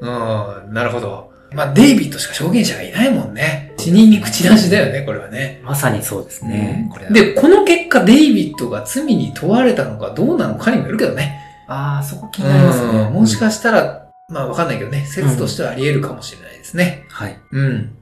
[0.00, 1.30] うん、なるほど。
[1.54, 3.72] まあデイビッドしか証言者がいないもんね。
[3.78, 5.60] 死人に口出しだよね、これはね。
[5.62, 6.88] まさにそうですね。
[6.92, 11.40] これはで、この結果、デイビッドが罪に問われたのかどうなのかにもよるけどね。
[11.68, 12.98] ああ、そこ気になりますね。
[13.02, 17.06] うんもしかしたら、まあわかんないけどね、説としてはあり得るかもしれないですね。
[17.10, 17.38] はい。
[17.52, 17.96] うん。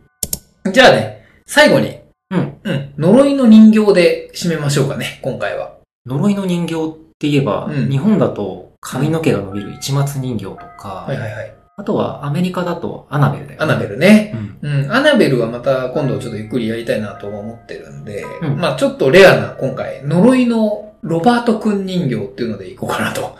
[0.72, 2.58] じゃあね、最後に、うん。
[2.64, 5.76] うん、呪いの人形で締めましょうかね、今回は。
[6.06, 6.78] 呪いの人形っ
[7.18, 11.54] て言えば、うん日本だと髪の毛が伸びる市松人形とか、はいはいはい。
[11.76, 13.64] あとはアメリカだとアナベルだよね。
[13.64, 14.32] アナベルね。
[14.62, 14.84] うん。
[14.84, 23.36] うん、アナベルはまた今度ちょっとゆっくりやりたいなと思ってるんで、うんまあちょっとレアな今回、呪いのロバートくん人形っていうのでいこうかなと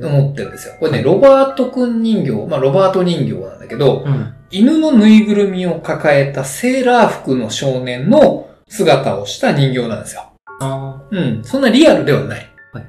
[0.00, 0.74] 思ってるんですよ。
[0.78, 4.32] これね、ロバートくん人形、まあロバート人形なんだけど、うん。
[4.50, 10.30] 犬のぬいぐるみを抱えたセーラー服の少年の姿をした人形なんですよ。
[10.60, 11.42] あうん。
[11.42, 12.48] そんなリアルではない。
[12.72, 12.86] はい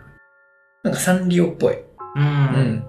[0.83, 1.77] なんかサンリオっぽい。
[2.15, 2.53] あ。
[2.55, 2.83] うん。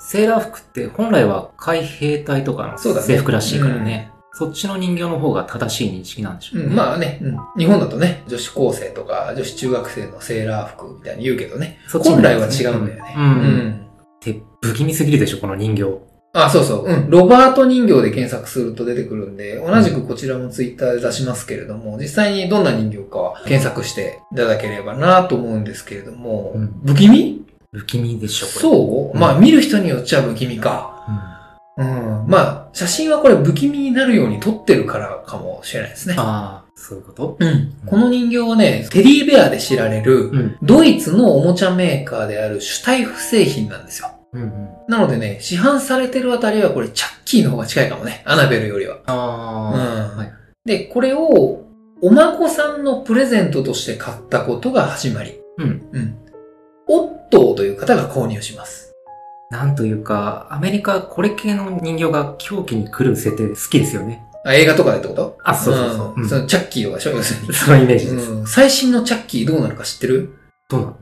[0.00, 4.10] セーラー服って本来は海兵隊とかの制服らしいからね。
[4.36, 6.66] そっちの人形の方が正しい認識なんでしょうね。
[6.66, 11.78] うん、まあね、うん、日本だとね、女子高生とか女子中学生のセーラー服みたいに言うけどね。
[11.86, 13.14] そっちに本来は違うんだよね。
[13.16, 13.24] うん。
[13.24, 13.80] うん
[14.16, 15.84] って不気味すぎるでしょ、この人形。
[16.32, 16.84] あ、そうそう。
[16.86, 17.10] うん。
[17.10, 27.43] ロバート人形で検索すると出てくるんで、同じくこちらもツイッターで出しますけれども、実際にどんな人形かは検索していただければなと思うんですけれども、うん不気味？
[27.74, 28.60] 不気味でしょ、これ。
[28.60, 31.04] そう、うんまあ見る人によっちゃ不気味か。
[31.76, 32.22] うん。
[32.22, 32.28] うん。
[32.28, 36.14] まあ、写真はこれ不気味になるように撮ってるからかもしれないですね。
[36.16, 37.36] ああ、そういうこと？
[37.40, 37.72] うん。
[37.84, 40.56] この人形はね、テディベアで知られる、うん。
[40.62, 44.12] ドイツのおもちゃメーカーであるシュタイフ製品なんですよ。
[44.32, 44.68] うんうん。
[44.88, 48.22] なのでね、市販されてるあたりはこれチャッキーの方が近いかもね。
[48.24, 48.98] アナベルよりは。
[49.06, 50.32] ああ、うんはい。
[50.64, 51.64] で、これを、
[52.02, 55.40] お孫さんのプレゼントとして買ったことが始まり。
[55.58, 55.88] うん。
[55.92, 56.18] うん。
[56.88, 58.92] オットーという方が購入します。
[59.50, 64.24] なんというか、アメリカこれ系の人形が狂気に来る設定好きですよね。
[64.44, 65.38] あ、映画とかでってこと？
[65.44, 66.14] あ、そうそうそう。
[66.16, 67.54] うんんそのチャッキーとかでしょ要するに。
[67.54, 68.30] そのイメージです。
[68.30, 68.46] うん。
[68.46, 70.34] 最新のチャッキーどうなるか知ってる？
[70.68, 70.96] どうなの？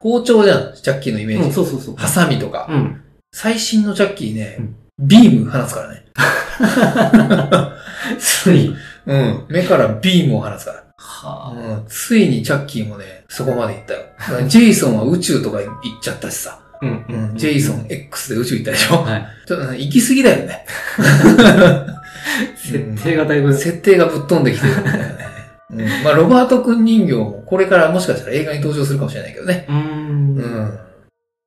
[0.00, 1.44] 包丁じゃん、チャッキーのイメージ。
[1.44, 1.96] うん、そうそうそう。
[1.96, 2.66] ハサミとか。
[2.70, 3.02] うん。
[3.32, 6.06] 最新のチャッキーね、うんビーム放つからね。
[8.18, 8.74] つい。
[9.06, 9.46] うん。
[9.48, 10.84] 目からビームを放つから。
[11.00, 14.00] はうん、ついにチャッキーもね、そこまで行ったよ。
[14.48, 15.70] ジェイソンは宇宙とか行っ
[16.02, 16.58] ちゃったしさ。
[16.60, 16.68] あ。
[16.80, 19.26] うんうん、ジェイソン X で宇宙行ったでしょ、はい。
[19.46, 20.66] ちょっとね行き過ぎだよね。
[22.56, 25.28] 設定がだいぶ、設定がぶっ飛んできてるんだよね。
[25.70, 29.66] うん、まあ、ロバート君人形もこれからもしかしたら映画に登場するかもしれないけどね。
[29.68, 30.40] うーんう。
[30.40, 30.78] ん。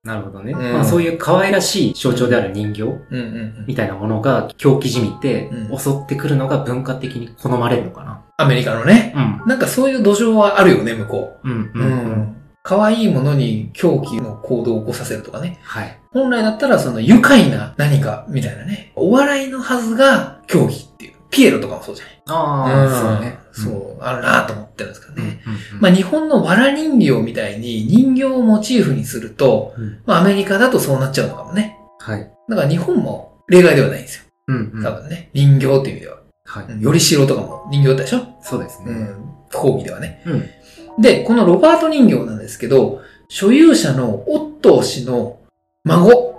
[0.04, 0.52] なるほどね。
[0.52, 8.02] うんまあそういう可愛らしい象徴である人形うんうんみたいなものが狂気じみてうん襲ってくるのが文化的に好まれるのか
[8.36, 9.12] アメリカのね。
[9.14, 9.44] な。
[9.46, 11.52] なんかそういう土壌はあるよね、向こうん。
[11.52, 11.60] うん。
[11.62, 11.70] う。
[11.74, 11.82] うん。
[11.82, 12.36] うん。
[12.64, 15.60] 可愛いものに狂気の行動を起こさせるとかね。
[15.62, 15.98] はい。
[16.12, 18.92] 本来だったらその愉快な何かみたいなね。
[18.96, 21.12] お笑いのはずが狂気っていう。
[21.32, 22.14] ピエロとかもそうじゃない？
[22.26, 23.38] ああ、そうね。
[23.52, 25.28] そう、あるなと思ってるんですけどうん。
[25.28, 25.42] ね。
[25.74, 25.80] うん。
[25.80, 31.78] まあ日本の藁人形みたいに人形をモチーフにすると、うんまあアメリカだとそうなっちゃうのかもね。
[31.98, 32.30] はい。
[32.48, 34.24] だから日本も例外ではないんですよ。
[34.48, 34.72] うん。
[34.74, 35.30] うん多分ね。
[35.32, 36.18] 人形っていう意味では。
[36.44, 36.64] はい。
[36.66, 38.20] うんよりしろとかも人形だったでしょ？
[38.42, 38.92] そうですね。
[38.92, 39.34] うん。
[39.52, 40.22] 講義ではね。
[40.26, 41.02] うん。
[41.02, 45.38] で、このロバート人形なんですけど、所有者のオットー氏の
[45.84, 46.34] 孫。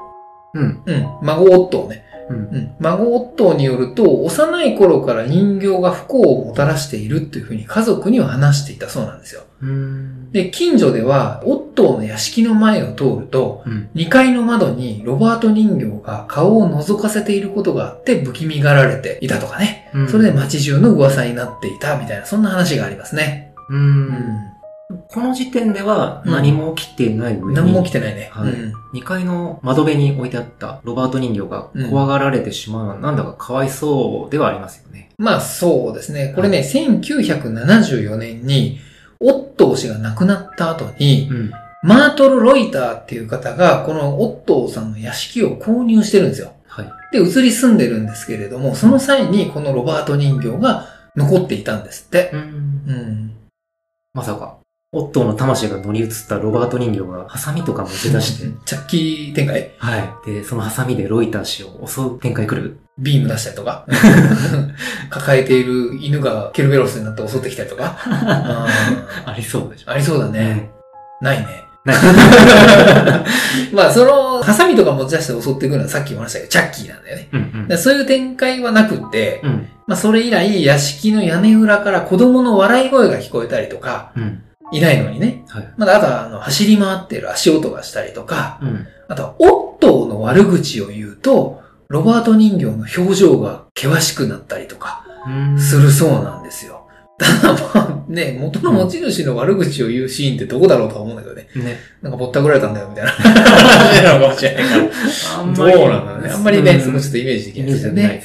[0.53, 0.83] うん。
[0.85, 1.07] うん。
[1.23, 2.05] 孫オットーね。
[2.33, 2.55] うん。
[2.55, 2.75] うん。
[2.79, 9.43] 孫オットーによると、幼い頃から人形が不幸をもたらしているっていうふうに家族には話していたそうなんですよ。
[9.61, 10.31] うん。
[10.31, 13.89] で、近所では、オットーの屋敷の前を通ると、うん。
[13.95, 19.91] 2階の窓にロバート人形が顔を覗かせていることがあって不気味がられていたとかね。
[19.93, 23.53] うんそれで街中の噂になっていたみたいな、そんな話がありますね。
[23.69, 23.73] う。。
[23.73, 24.52] うん
[25.09, 28.29] この時点では何も起きていない上に、何も起きてないね。
[28.31, 35.09] はいうん2階の窓辺に置いてあったロバート人形が怖がられてしまうのはなんだかかわいそうではありますよね。
[35.17, 36.31] まあそうですね。
[36.35, 38.79] これね、1974年に、
[39.19, 41.51] オットー氏が亡くなった後に、うん。
[41.83, 46.53] マートル・ロイターっていう方が、このオットーさんの屋敷を購入してるんですよ。
[46.67, 46.91] はい。
[47.11, 52.31] で、移り住んでるんですけれども、その際にこのロバート人形が残っていたんですって。
[52.33, 52.43] うんう
[52.93, 53.33] ん。
[54.13, 54.57] まさか、
[54.95, 60.31] オットーの魂が乗り移ったロバート人形がハサミとか持ち出して、チャッキー展開はい。
[60.31, 63.87] で、そのハサミでロイター氏を襲う展開来るビーム出したりとか、
[65.09, 67.97] 抱えている犬がケルベロスになって襲ってきたりとか。
[68.05, 68.67] あ
[69.25, 69.87] ありそうでしょ。
[69.87, 70.69] ーありそうだね。
[71.21, 71.63] ないね。
[71.85, 71.97] ない。
[73.73, 77.29] まあ、その、ハサミとか持ち出して襲ってくるのはさっきも話したけど、チャッキーなんだよね。
[77.33, 79.49] うんでそういう展開はなくって、うん。
[79.49, 79.67] うん。
[79.87, 84.43] まあ、それ以来、屋敷の屋根裏から子供の笑い声が聞こえたりとか、うん。
[84.71, 85.43] いないのにね。
[85.47, 85.73] はい。
[85.77, 88.87] まだ、あとは、あの、走り回っている足音がしたりとか、うん。
[89.07, 95.05] あとは、オットーの悪口を言うと、ロバート人形の表情が険しくなったりとか、
[95.59, 96.87] するそうなんですよ。
[97.19, 101.47] ただまあね、元の持ち主の悪口を言うシーンってどこだろうとは思うんだけどね。
[101.55, 101.77] ね。
[102.01, 104.83] なんかぼったくられたんだよみたいな話なのかもしれないから。
[105.39, 106.29] あ どうなんだろうね。
[106.31, 108.23] あんまりね、うんそこちょっとイメージできないですよね。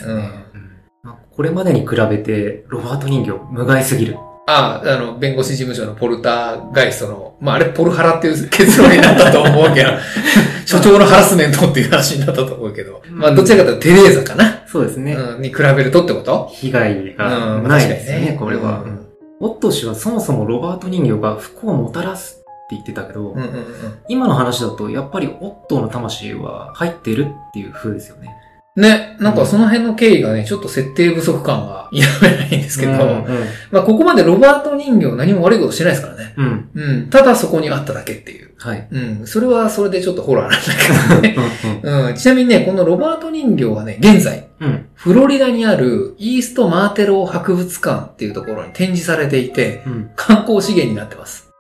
[1.05, 1.15] うん。
[1.31, 4.17] これまでに比べて、ロバート人形、無害すぎる。
[4.49, 9.91] ああ、あの、弁護士事務所のポルターガイストの、まあ、あれポルハラっていう結論になったと思うけど、
[10.65, 15.13] 所長のハラスメントっていう話になったと思うけど、まあ、どちらかというとテレーザかな、そうですね。
[15.15, 16.51] うん、に比べるとってこと？
[16.53, 18.83] 被害がうんないですよね、これは。
[18.85, 19.09] うん
[19.41, 23.65] オットー氏はそもそもロバート人形が不幸をもたらすって言ってたけど、うんうんうん。
[24.09, 28.35] 今の話だとやっぱりオットーの魂は入ってるっていう風ですよね。
[28.79, 32.99] ね、なんかその辺の経緯がね、ちょっと設定不足感が否めないんですけど、うん
[33.73, 36.35] まあここまでロバート人形何も悪いことしてないですからね。
[36.37, 36.71] うん。
[36.75, 37.11] うん。
[37.11, 38.53] ただそこにあっただけっていう。
[38.57, 38.87] はい。
[38.89, 39.27] うん。
[39.27, 41.83] それはそれでちょっとホラーなんだけどね。
[41.83, 42.15] うんうん。
[42.15, 44.87] ちなみにね、このロバート人形はね、現在、うん。
[44.95, 50.11] フロリダにあるイーストマーテロー博物館っていうところに展示されていて、うん。
[50.15, 51.51] 観光資源になってます。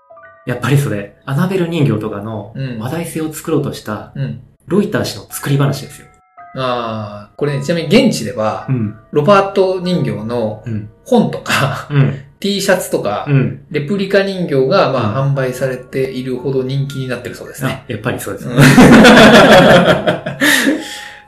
[0.46, 4.40] やっぱりそれ、アナベル人形とかのうん話題性を作ろうとしたうん。
[4.68, 6.07] ロイター氏の作り話ですよ。
[6.54, 8.98] ああ、これね、ちなみに現地では、ん。
[9.12, 10.90] ロバート人形のうん。
[11.04, 12.24] 本とか、うん。
[12.40, 13.64] T シャツとか、うん。
[13.70, 17.84] レプリカ人形が、まあ、販売されているほど人気になってるそうですね。
[17.88, 18.54] あ、やっぱりそうですね。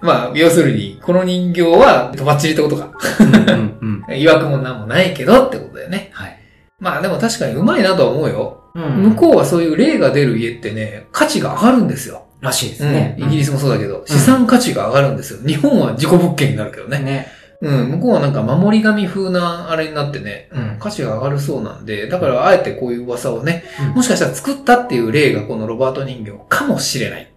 [0.02, 2.90] まあ、要するに、この人形は、とばっちりってことか。
[3.20, 4.04] うんうんうん。
[4.16, 6.10] 曰くもなんもないけどってことだよね。
[6.12, 6.38] はい。
[6.78, 8.60] まあでも確かにうまいなとは思うよ。
[8.74, 12.24] う向こうはそういう霊が出る家ってね、価値が上がるんですよ。
[12.40, 13.16] らしいですうんね。
[13.18, 15.40] イギリスもそうだけど、資産価値が上がるんですよ。
[15.46, 16.98] 日本は自己物件になるけどね。
[17.00, 17.26] ね。
[17.62, 27.30] うん、向こうはなんか守り神風なあれになってね、うん価値が上がるそうなんで、だからあえてこういう噂をね、うんもしかしたら作ったっていう例がこのロバート人形かもしれない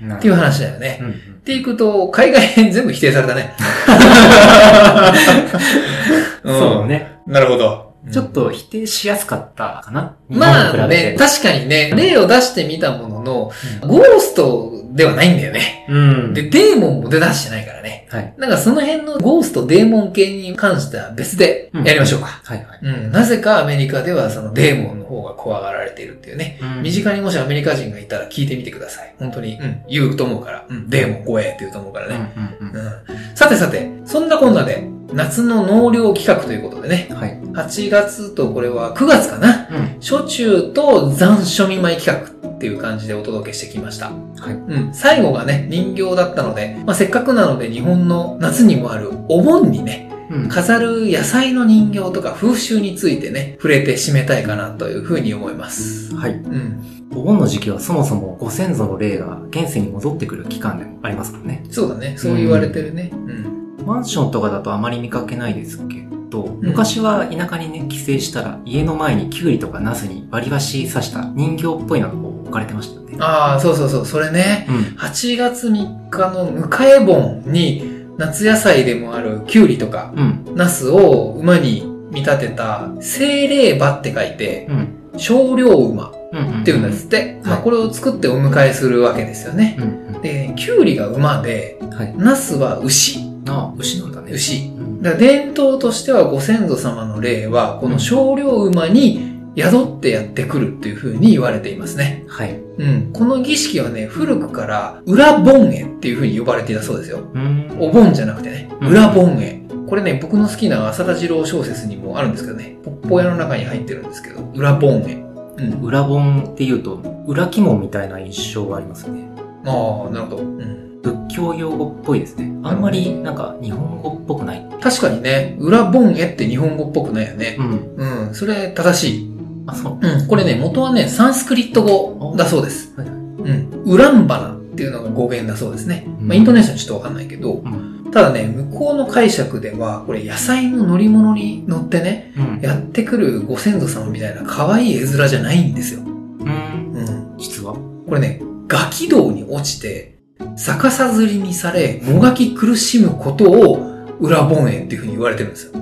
[0.00, 0.98] なっていう話だよね。
[1.00, 3.54] うんうんっていくと、海外編全部否定されたね。
[6.44, 7.16] そうね。
[7.26, 7.32] うん。
[7.32, 7.87] なるほど。
[8.10, 10.16] ちょっと否定しやすかったかな？
[10.28, 15.86] まあ日本に比べてね、確かにね、例を出してみたものの、ゴーストではないんだよね。
[15.88, 16.34] うん。
[16.34, 18.06] で、デーモンも出だしてないからね。
[18.10, 18.34] はい。
[18.38, 22.26] なんかその辺のゴースト、デーモン系に関しては別でやりましょうか。
[22.26, 22.78] はいはい。
[22.82, 23.12] うん。
[23.12, 26.60] なぜかアメリカではそのデーモンの方が怖がられているっていうね。
[26.82, 29.14] 身近にもしアメリカ人がいたら聞いてみてください。
[29.18, 30.66] 本当に、うん、言うと思うから。
[30.68, 32.32] うん、デーモン怖えって言うと思うからうんね。
[32.60, 33.36] うんうん。
[33.36, 37.08] さてさて、そんなこんなで、夏の納涼企画ということでね。
[37.10, 37.16] うん。
[37.16, 37.40] はい。
[37.40, 39.68] 8月とこれは9月かな？
[39.70, 40.00] うん。
[40.00, 44.10] 初中と残暑見舞い企画っていう感じでお届けしてきました。
[44.10, 44.12] は
[44.50, 44.52] い。
[44.52, 44.94] うん。
[44.94, 50.48] 最後がね、人形だったので、まあ、せっかくなので日本の夏にもあるお盆にね、うん。
[50.48, 56.14] 飾る野菜の人形とか風習についてね、触れて締めたいかなというふうに思います。
[56.14, 56.32] はい。
[56.32, 56.82] うん。
[57.14, 61.64] お盆の時期はそもそもご先祖の霊が現世に戻ってくる期間でもありますからね。
[61.70, 62.16] そうだね。
[62.18, 63.10] そう言われてるね。
[63.12, 63.86] うん。
[63.86, 73.16] マンションとかだとあまり見かけないですけど、昔は田舎にね、帰省したら家の前にキュウリとかナスに割り箸刺した人形っぽいのがこう置かれてましたよね。
[73.20, 74.06] ああ、そうそうそう。
[74.06, 74.66] それね。
[74.68, 74.76] うん。
[74.98, 80.44] 8月3日の迎え盆に夏野菜でもあるキュウリとかうん。
[80.54, 85.18] ナスを馬に見立てた精霊馬って書いてうん。
[85.18, 86.38] 少量馬うん。
[86.38, 86.60] うん。
[86.62, 87.40] っていうんですって。
[87.44, 89.76] まあはいこれを作ってお迎えするわけですよね。
[89.78, 90.22] うん。
[90.22, 91.90] で、キュウリが馬で、うん。
[91.90, 92.14] はい。
[92.16, 93.20] ナスは牛。
[93.48, 94.32] ああ、牛なんだね。
[94.32, 94.66] 牛。
[94.66, 95.02] うん。
[95.02, 102.24] だ伝統としてはご先祖様の霊はこの少量馬に宿ってやってくるっていう風に言われていますね。
[102.28, 102.54] はい。
[102.78, 103.10] うん。
[103.12, 107.28] この儀式はね、古くから裏盆会っていう風に呼ばれていたそうですよ。
[107.34, 107.76] うん。
[107.80, 109.60] お盆じゃなくてね、うん裏盆会。
[109.88, 115.14] これね、僕の好きな浅田次郎小説にもあるんですけどね、ポッポ屋の中に入ってるんですけど、裏盆会。
[115.14, 115.82] うん。
[115.82, 119.28] 裏本っていうと、裏鬼門みたいな印象がありますね。
[119.64, 120.42] ああ、なるほど。
[120.42, 120.78] うん。
[121.02, 122.52] 仏教用語っぽいですね。
[122.62, 124.68] あんまりなんか日本語っぽくない。
[124.80, 127.56] 確かにね、裏盆会って日本語っぽくないよね。
[127.58, 127.94] うん。
[127.96, 128.34] うん。
[128.34, 129.27] それ正しい。
[129.68, 129.98] あ、そう。
[130.00, 130.26] うん。
[130.26, 132.94] これね、元はね、サンスクリット語だそうです。
[132.96, 133.82] うん。
[133.84, 136.04] ウランバナっていうのが語源だそうですね。
[136.20, 138.10] うんまあ、イントネーションちょっとわかんないけど、うん。
[138.10, 142.60] ただね、向こうの解釈では、これ野菜の乗り物に乗ってね、うん。
[142.62, 146.00] やってくるご先祖様みたいな可愛い絵面じゃないんですよ。
[146.00, 146.92] うん。
[146.94, 147.38] うん。
[147.38, 147.74] 実は？
[148.08, 150.18] これね、ガキ道に落ちて、
[150.56, 153.86] 逆さずりにされ、もがき苦しむことを、
[154.20, 155.72] 裏盆会っていうふうに言われてるんですよ。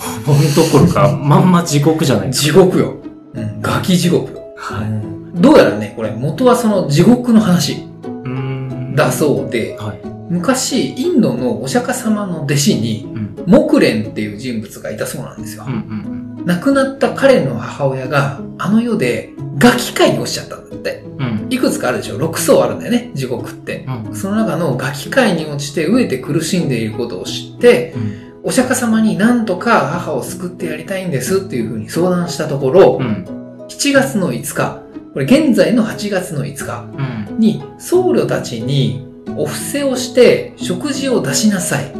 [0.26, 2.96] 本どころか、まんま地獄じゃないです地獄よ。
[3.40, 3.60] うん。
[3.60, 4.40] ガキ地獄よ。
[4.56, 4.74] か。
[4.74, 5.40] はい。
[5.40, 8.94] どうやらね、これ元はその地獄の話うん。
[8.94, 10.00] だそうで、はい。
[10.28, 13.44] 昔、インドのお釈迦様の弟子に、うん。
[13.46, 15.72] 木蓮っていう人物がいたそうなんですようん。
[15.72, 21.04] うん亡くなった彼の母親が、あの世で、ガキ界に落ちちゃったんだって。
[21.18, 21.44] うん。
[21.44, 21.52] うん。
[21.52, 23.86] いくつかあるでしょ ?6 層あるんだよね、地獄って。
[24.06, 24.14] うん。
[24.14, 27.94] その中のガキ界に落ちて飢えて苦しんでいることを知って、
[28.42, 33.26] お釈迦様になんとか母を救ってやりたいんですっていうふうに相談したところ、うん。
[33.68, 34.82] 7月の5日、
[35.12, 36.86] これ現在の8月の5日
[37.30, 37.38] うん。
[37.38, 41.92] に僧侶たちにお布施をして食事を出しなさい。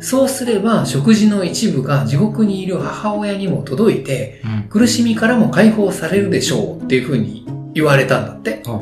[0.00, 4.62] そうすれば食事の一部が地獄にいる母親にも届いてうん。
[4.68, 8.62] 苦しみからも解放されるでしょうっていうふうに言われたんだって。
[8.66, 8.80] あ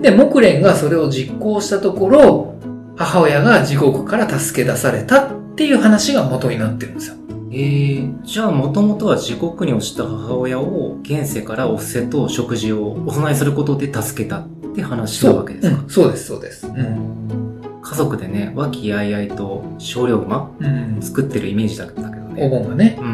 [0.00, 2.54] で、木蓮がそれを実行したところ、
[2.96, 5.30] 母親が地獄から助け出された
[5.60, 7.16] っていう話が元になってるんですよ。
[7.52, 15.82] えー、じゃあもともとは地獄に落ちた母親を現世からお布施と食事をお供えすることで助けたって話なわけですか？
[15.82, 16.66] うん、そうです、そうです。
[16.66, 17.60] うん。
[17.82, 20.96] 家族でね、和気あいあいと少量馬うん。
[21.02, 22.48] 作ってるイメージだったけどおね。
[22.48, 22.96] 盆がね。
[22.98, 23.02] う。
[23.02, 23.10] うん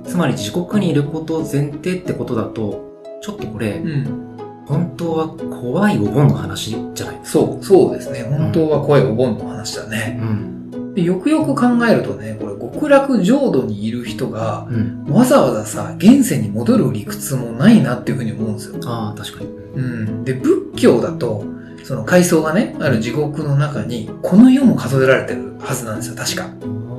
[0.00, 0.02] ん。
[0.06, 4.64] つまり地獄にいること前提ってことだと、ちょっとこれ、うん。
[4.64, 7.40] 本当は怖いお盆の話じゃないですか？
[7.40, 8.22] そう、そうですね。
[8.22, 10.18] 本当は怖いお盆の話だね。
[10.18, 10.57] うん。
[10.98, 15.04] でよくよく考えるとね、これ極楽浄土にいる人が、うん。
[15.08, 18.80] わざわざさ、現世に戻る理屈もないなっていうふうに思うんですよ。
[18.84, 19.50] ああ、確かに。
[19.74, 20.24] うん。
[20.24, 21.44] で、仏教だと、
[21.84, 26.50] その階層がね、ある地獄の中に、この世も数えられてるはずなんですよ、確か。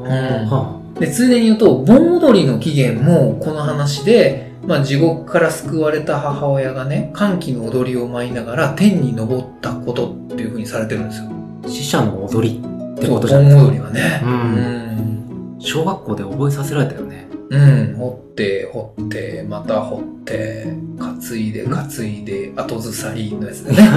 [0.06, 11.30] はで、ついでに言うと、盆踊りの起源もこの話で、まあ地獄から救われた母親がね、歓喜の踊りを舞いながら天に昇ったことっていうふうにされてるんですよ。
[11.66, 13.64] あ、死者の踊りってことじゃないですか。
[13.64, 14.22] 盆踊りはね。
[14.24, 15.60] うんうん。
[15.60, 17.28] 小学校で覚えさせられたよね。
[17.50, 17.95] うん。
[17.97, 23.89] 掘って、掘って、また掘って、担いで、担いで、後ずさりのやつでね。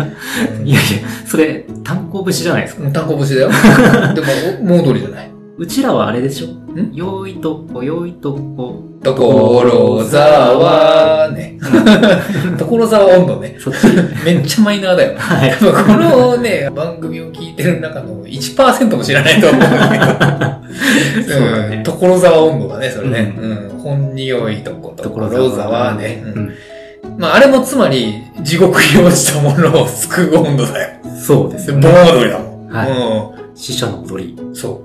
[0.59, 2.91] う んいやいや、それ、炭鉱節じゃないですか。
[2.91, 3.51] 単行節だよ。
[4.15, 4.27] でも、
[4.63, 5.32] お盆踊りじゃない。
[5.59, 6.47] うちらはあれでしょ？
[6.81, 6.95] ん？
[6.95, 8.83] よいとこ、よいとこ。
[9.05, 11.59] 所沢ね。
[12.59, 13.57] 所沢温度ね。
[13.59, 13.87] そっち。
[14.25, 15.19] めっちゃマイナーだよ。
[15.19, 15.55] はい。
[15.59, 21.33] このね、番組を聞いてる中の1%も知らないと思うんだけど。
[21.35, 23.35] そうだねん所沢温度だね、それね。
[23.39, 23.79] うん。
[23.79, 26.25] 本匂いとこと、所沢ね。
[27.19, 30.89] まあ、あれもつまり、地獄に落ちたものを救う温度だよ。
[31.21, 32.11] そうです盆よね。
[32.13, 32.69] 踊りだもん。
[32.69, 34.35] は死者の踊り。
[34.41, 34.55] うん。
[34.57, 34.81] そ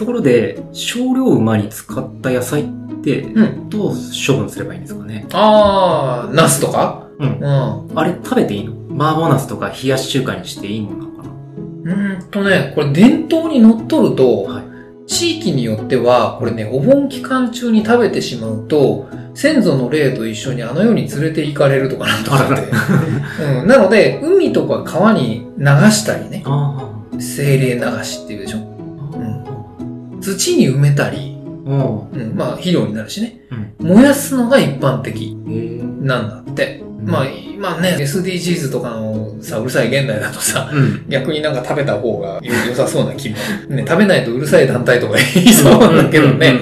[0.00, 2.64] ところで、少量馬に使った野菜っ
[3.04, 3.38] て、う。
[3.38, 3.68] うん。
[3.68, 5.26] どう処分すればいいんですかね？
[5.34, 7.06] あー、ナスとか？
[7.18, 7.38] うん。
[7.38, 7.98] うん。
[7.98, 8.72] あれ食べていいの？
[8.92, 11.30] 麻婆ナスとか冷やし中華にしていいものなのかな？
[11.30, 14.70] うーんとね、これ伝統にのっとると、はい
[15.06, 22.70] 地域によっては、これね、お盆期間中に食べてしまうと、先祖の霊と一緒にあの世に連れて行かれるとかなんとかって。
[23.60, 28.69] うん、なので、海とか川に流したりね、あ精霊流しっていうでしょ。
[30.34, 30.36] あ。
[30.36, 32.34] 土に埋めたり、うん。
[32.34, 33.40] まあ肥料になるしね。
[33.80, 33.88] うん。
[33.88, 35.36] 燃やすのが一般的。
[36.00, 36.82] なんだって。
[37.02, 41.08] まあ、今ね、SDGs とかのさ、うるさい現代だとさ、うん。
[41.08, 43.36] 逆になんか食べた方が良良さそうな気も。
[43.68, 46.60] ね、食べないとうるさい団体とか言いそうなんだけどね。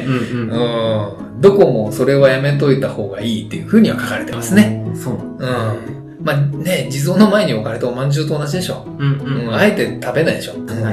[1.40, 4.84] どこもそれはやめといた方がいいっていう風には書かれてますね。
[4.94, 5.14] そう。
[5.14, 5.97] うん。
[6.20, 8.84] まあね、地蔵の前に置かれたお饅頭と同じでしょ。
[8.98, 9.54] うんうん。
[9.54, 10.54] あえて食べないでしょ。
[10.54, 10.84] うんうんうん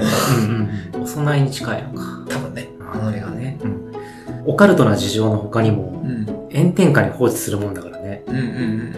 [0.94, 1.02] うん。
[1.04, 2.26] お供えに近いのか。
[2.30, 2.70] 多分ね。
[2.80, 3.58] あれがね。
[3.64, 3.92] うん。
[4.46, 6.26] オカルトな事情の他にもう、ん。
[6.54, 8.24] 炎天下に放置するもんだからね。
[8.28, 8.44] うんうん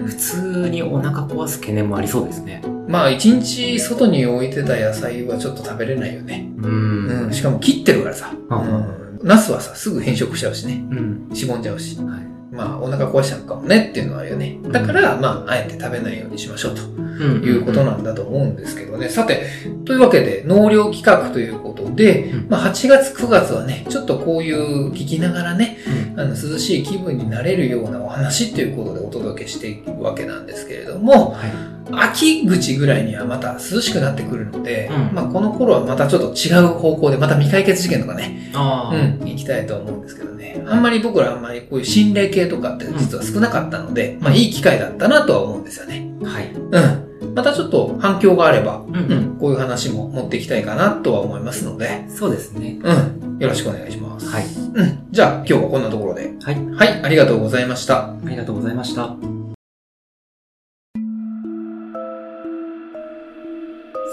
[0.01, 2.61] うん普通にお腹壊す懸念もありそうですね。
[2.65, 2.87] うん。
[2.87, 6.49] まあ、一日外に置いてた野菜はちょっと食べれないよね。
[6.57, 6.69] うう
[7.25, 7.29] ん。
[7.29, 7.33] ん。
[7.33, 8.31] しかも切ってるからさ。
[8.49, 8.85] ううんん。
[9.23, 10.83] ナスはさ、すぐ変色しちゃうしね。
[10.91, 11.29] うん。
[11.33, 11.97] しぼんじゃうし。
[11.97, 12.36] はい。
[12.51, 14.57] まあ、お腹壊しちゃうかもねっていうのはあるよね。
[14.69, 19.09] だから、まあ、あえて食べないようにしましょうとうんいうことなんだと思うんですけどね。
[19.09, 19.45] さて、
[19.85, 25.77] というわけで、納涼企画ということでうん、まあ、8月9月はね、ちょっとこういう聞きながらね、
[26.13, 31.76] うんあの、涼しい気分になれるようなお話っていうことでお届けしていくわけなんですけれども、はい。
[31.91, 38.51] 秋口ぐらいにはまた涼しくなってくるので、うんまあ、この頃はまたちょっと違う方向で、また未解決事件とかね。
[38.53, 40.63] うん、行きたいと思うんですけどね。
[40.67, 46.09] あんまり僕らあんまりこういう心霊系とかって実は少なかったので、まあいい機会だったなとは思うんですよね。
[46.23, 46.51] はい。
[46.53, 47.07] うん。
[47.35, 52.79] またちょっと反響があれば、うんうん、こういう話も持っていきたいかなとは思いますので、そうですね。
[52.81, 54.27] うん、よろしくお願いします。
[54.27, 54.45] はい。
[54.45, 55.07] うん。
[55.11, 56.33] じゃあ今日はこんなところで。
[56.41, 56.65] はい。
[56.75, 58.09] はい、ありがとうございました。
[58.09, 59.36] ありがとうございました。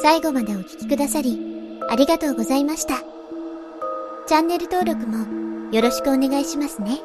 [0.05, 1.41] 最後までお聴きくださり、
[1.89, 2.97] ありがとうございました。
[4.27, 7.01] チャンネル登録もよろしくお願いしますね。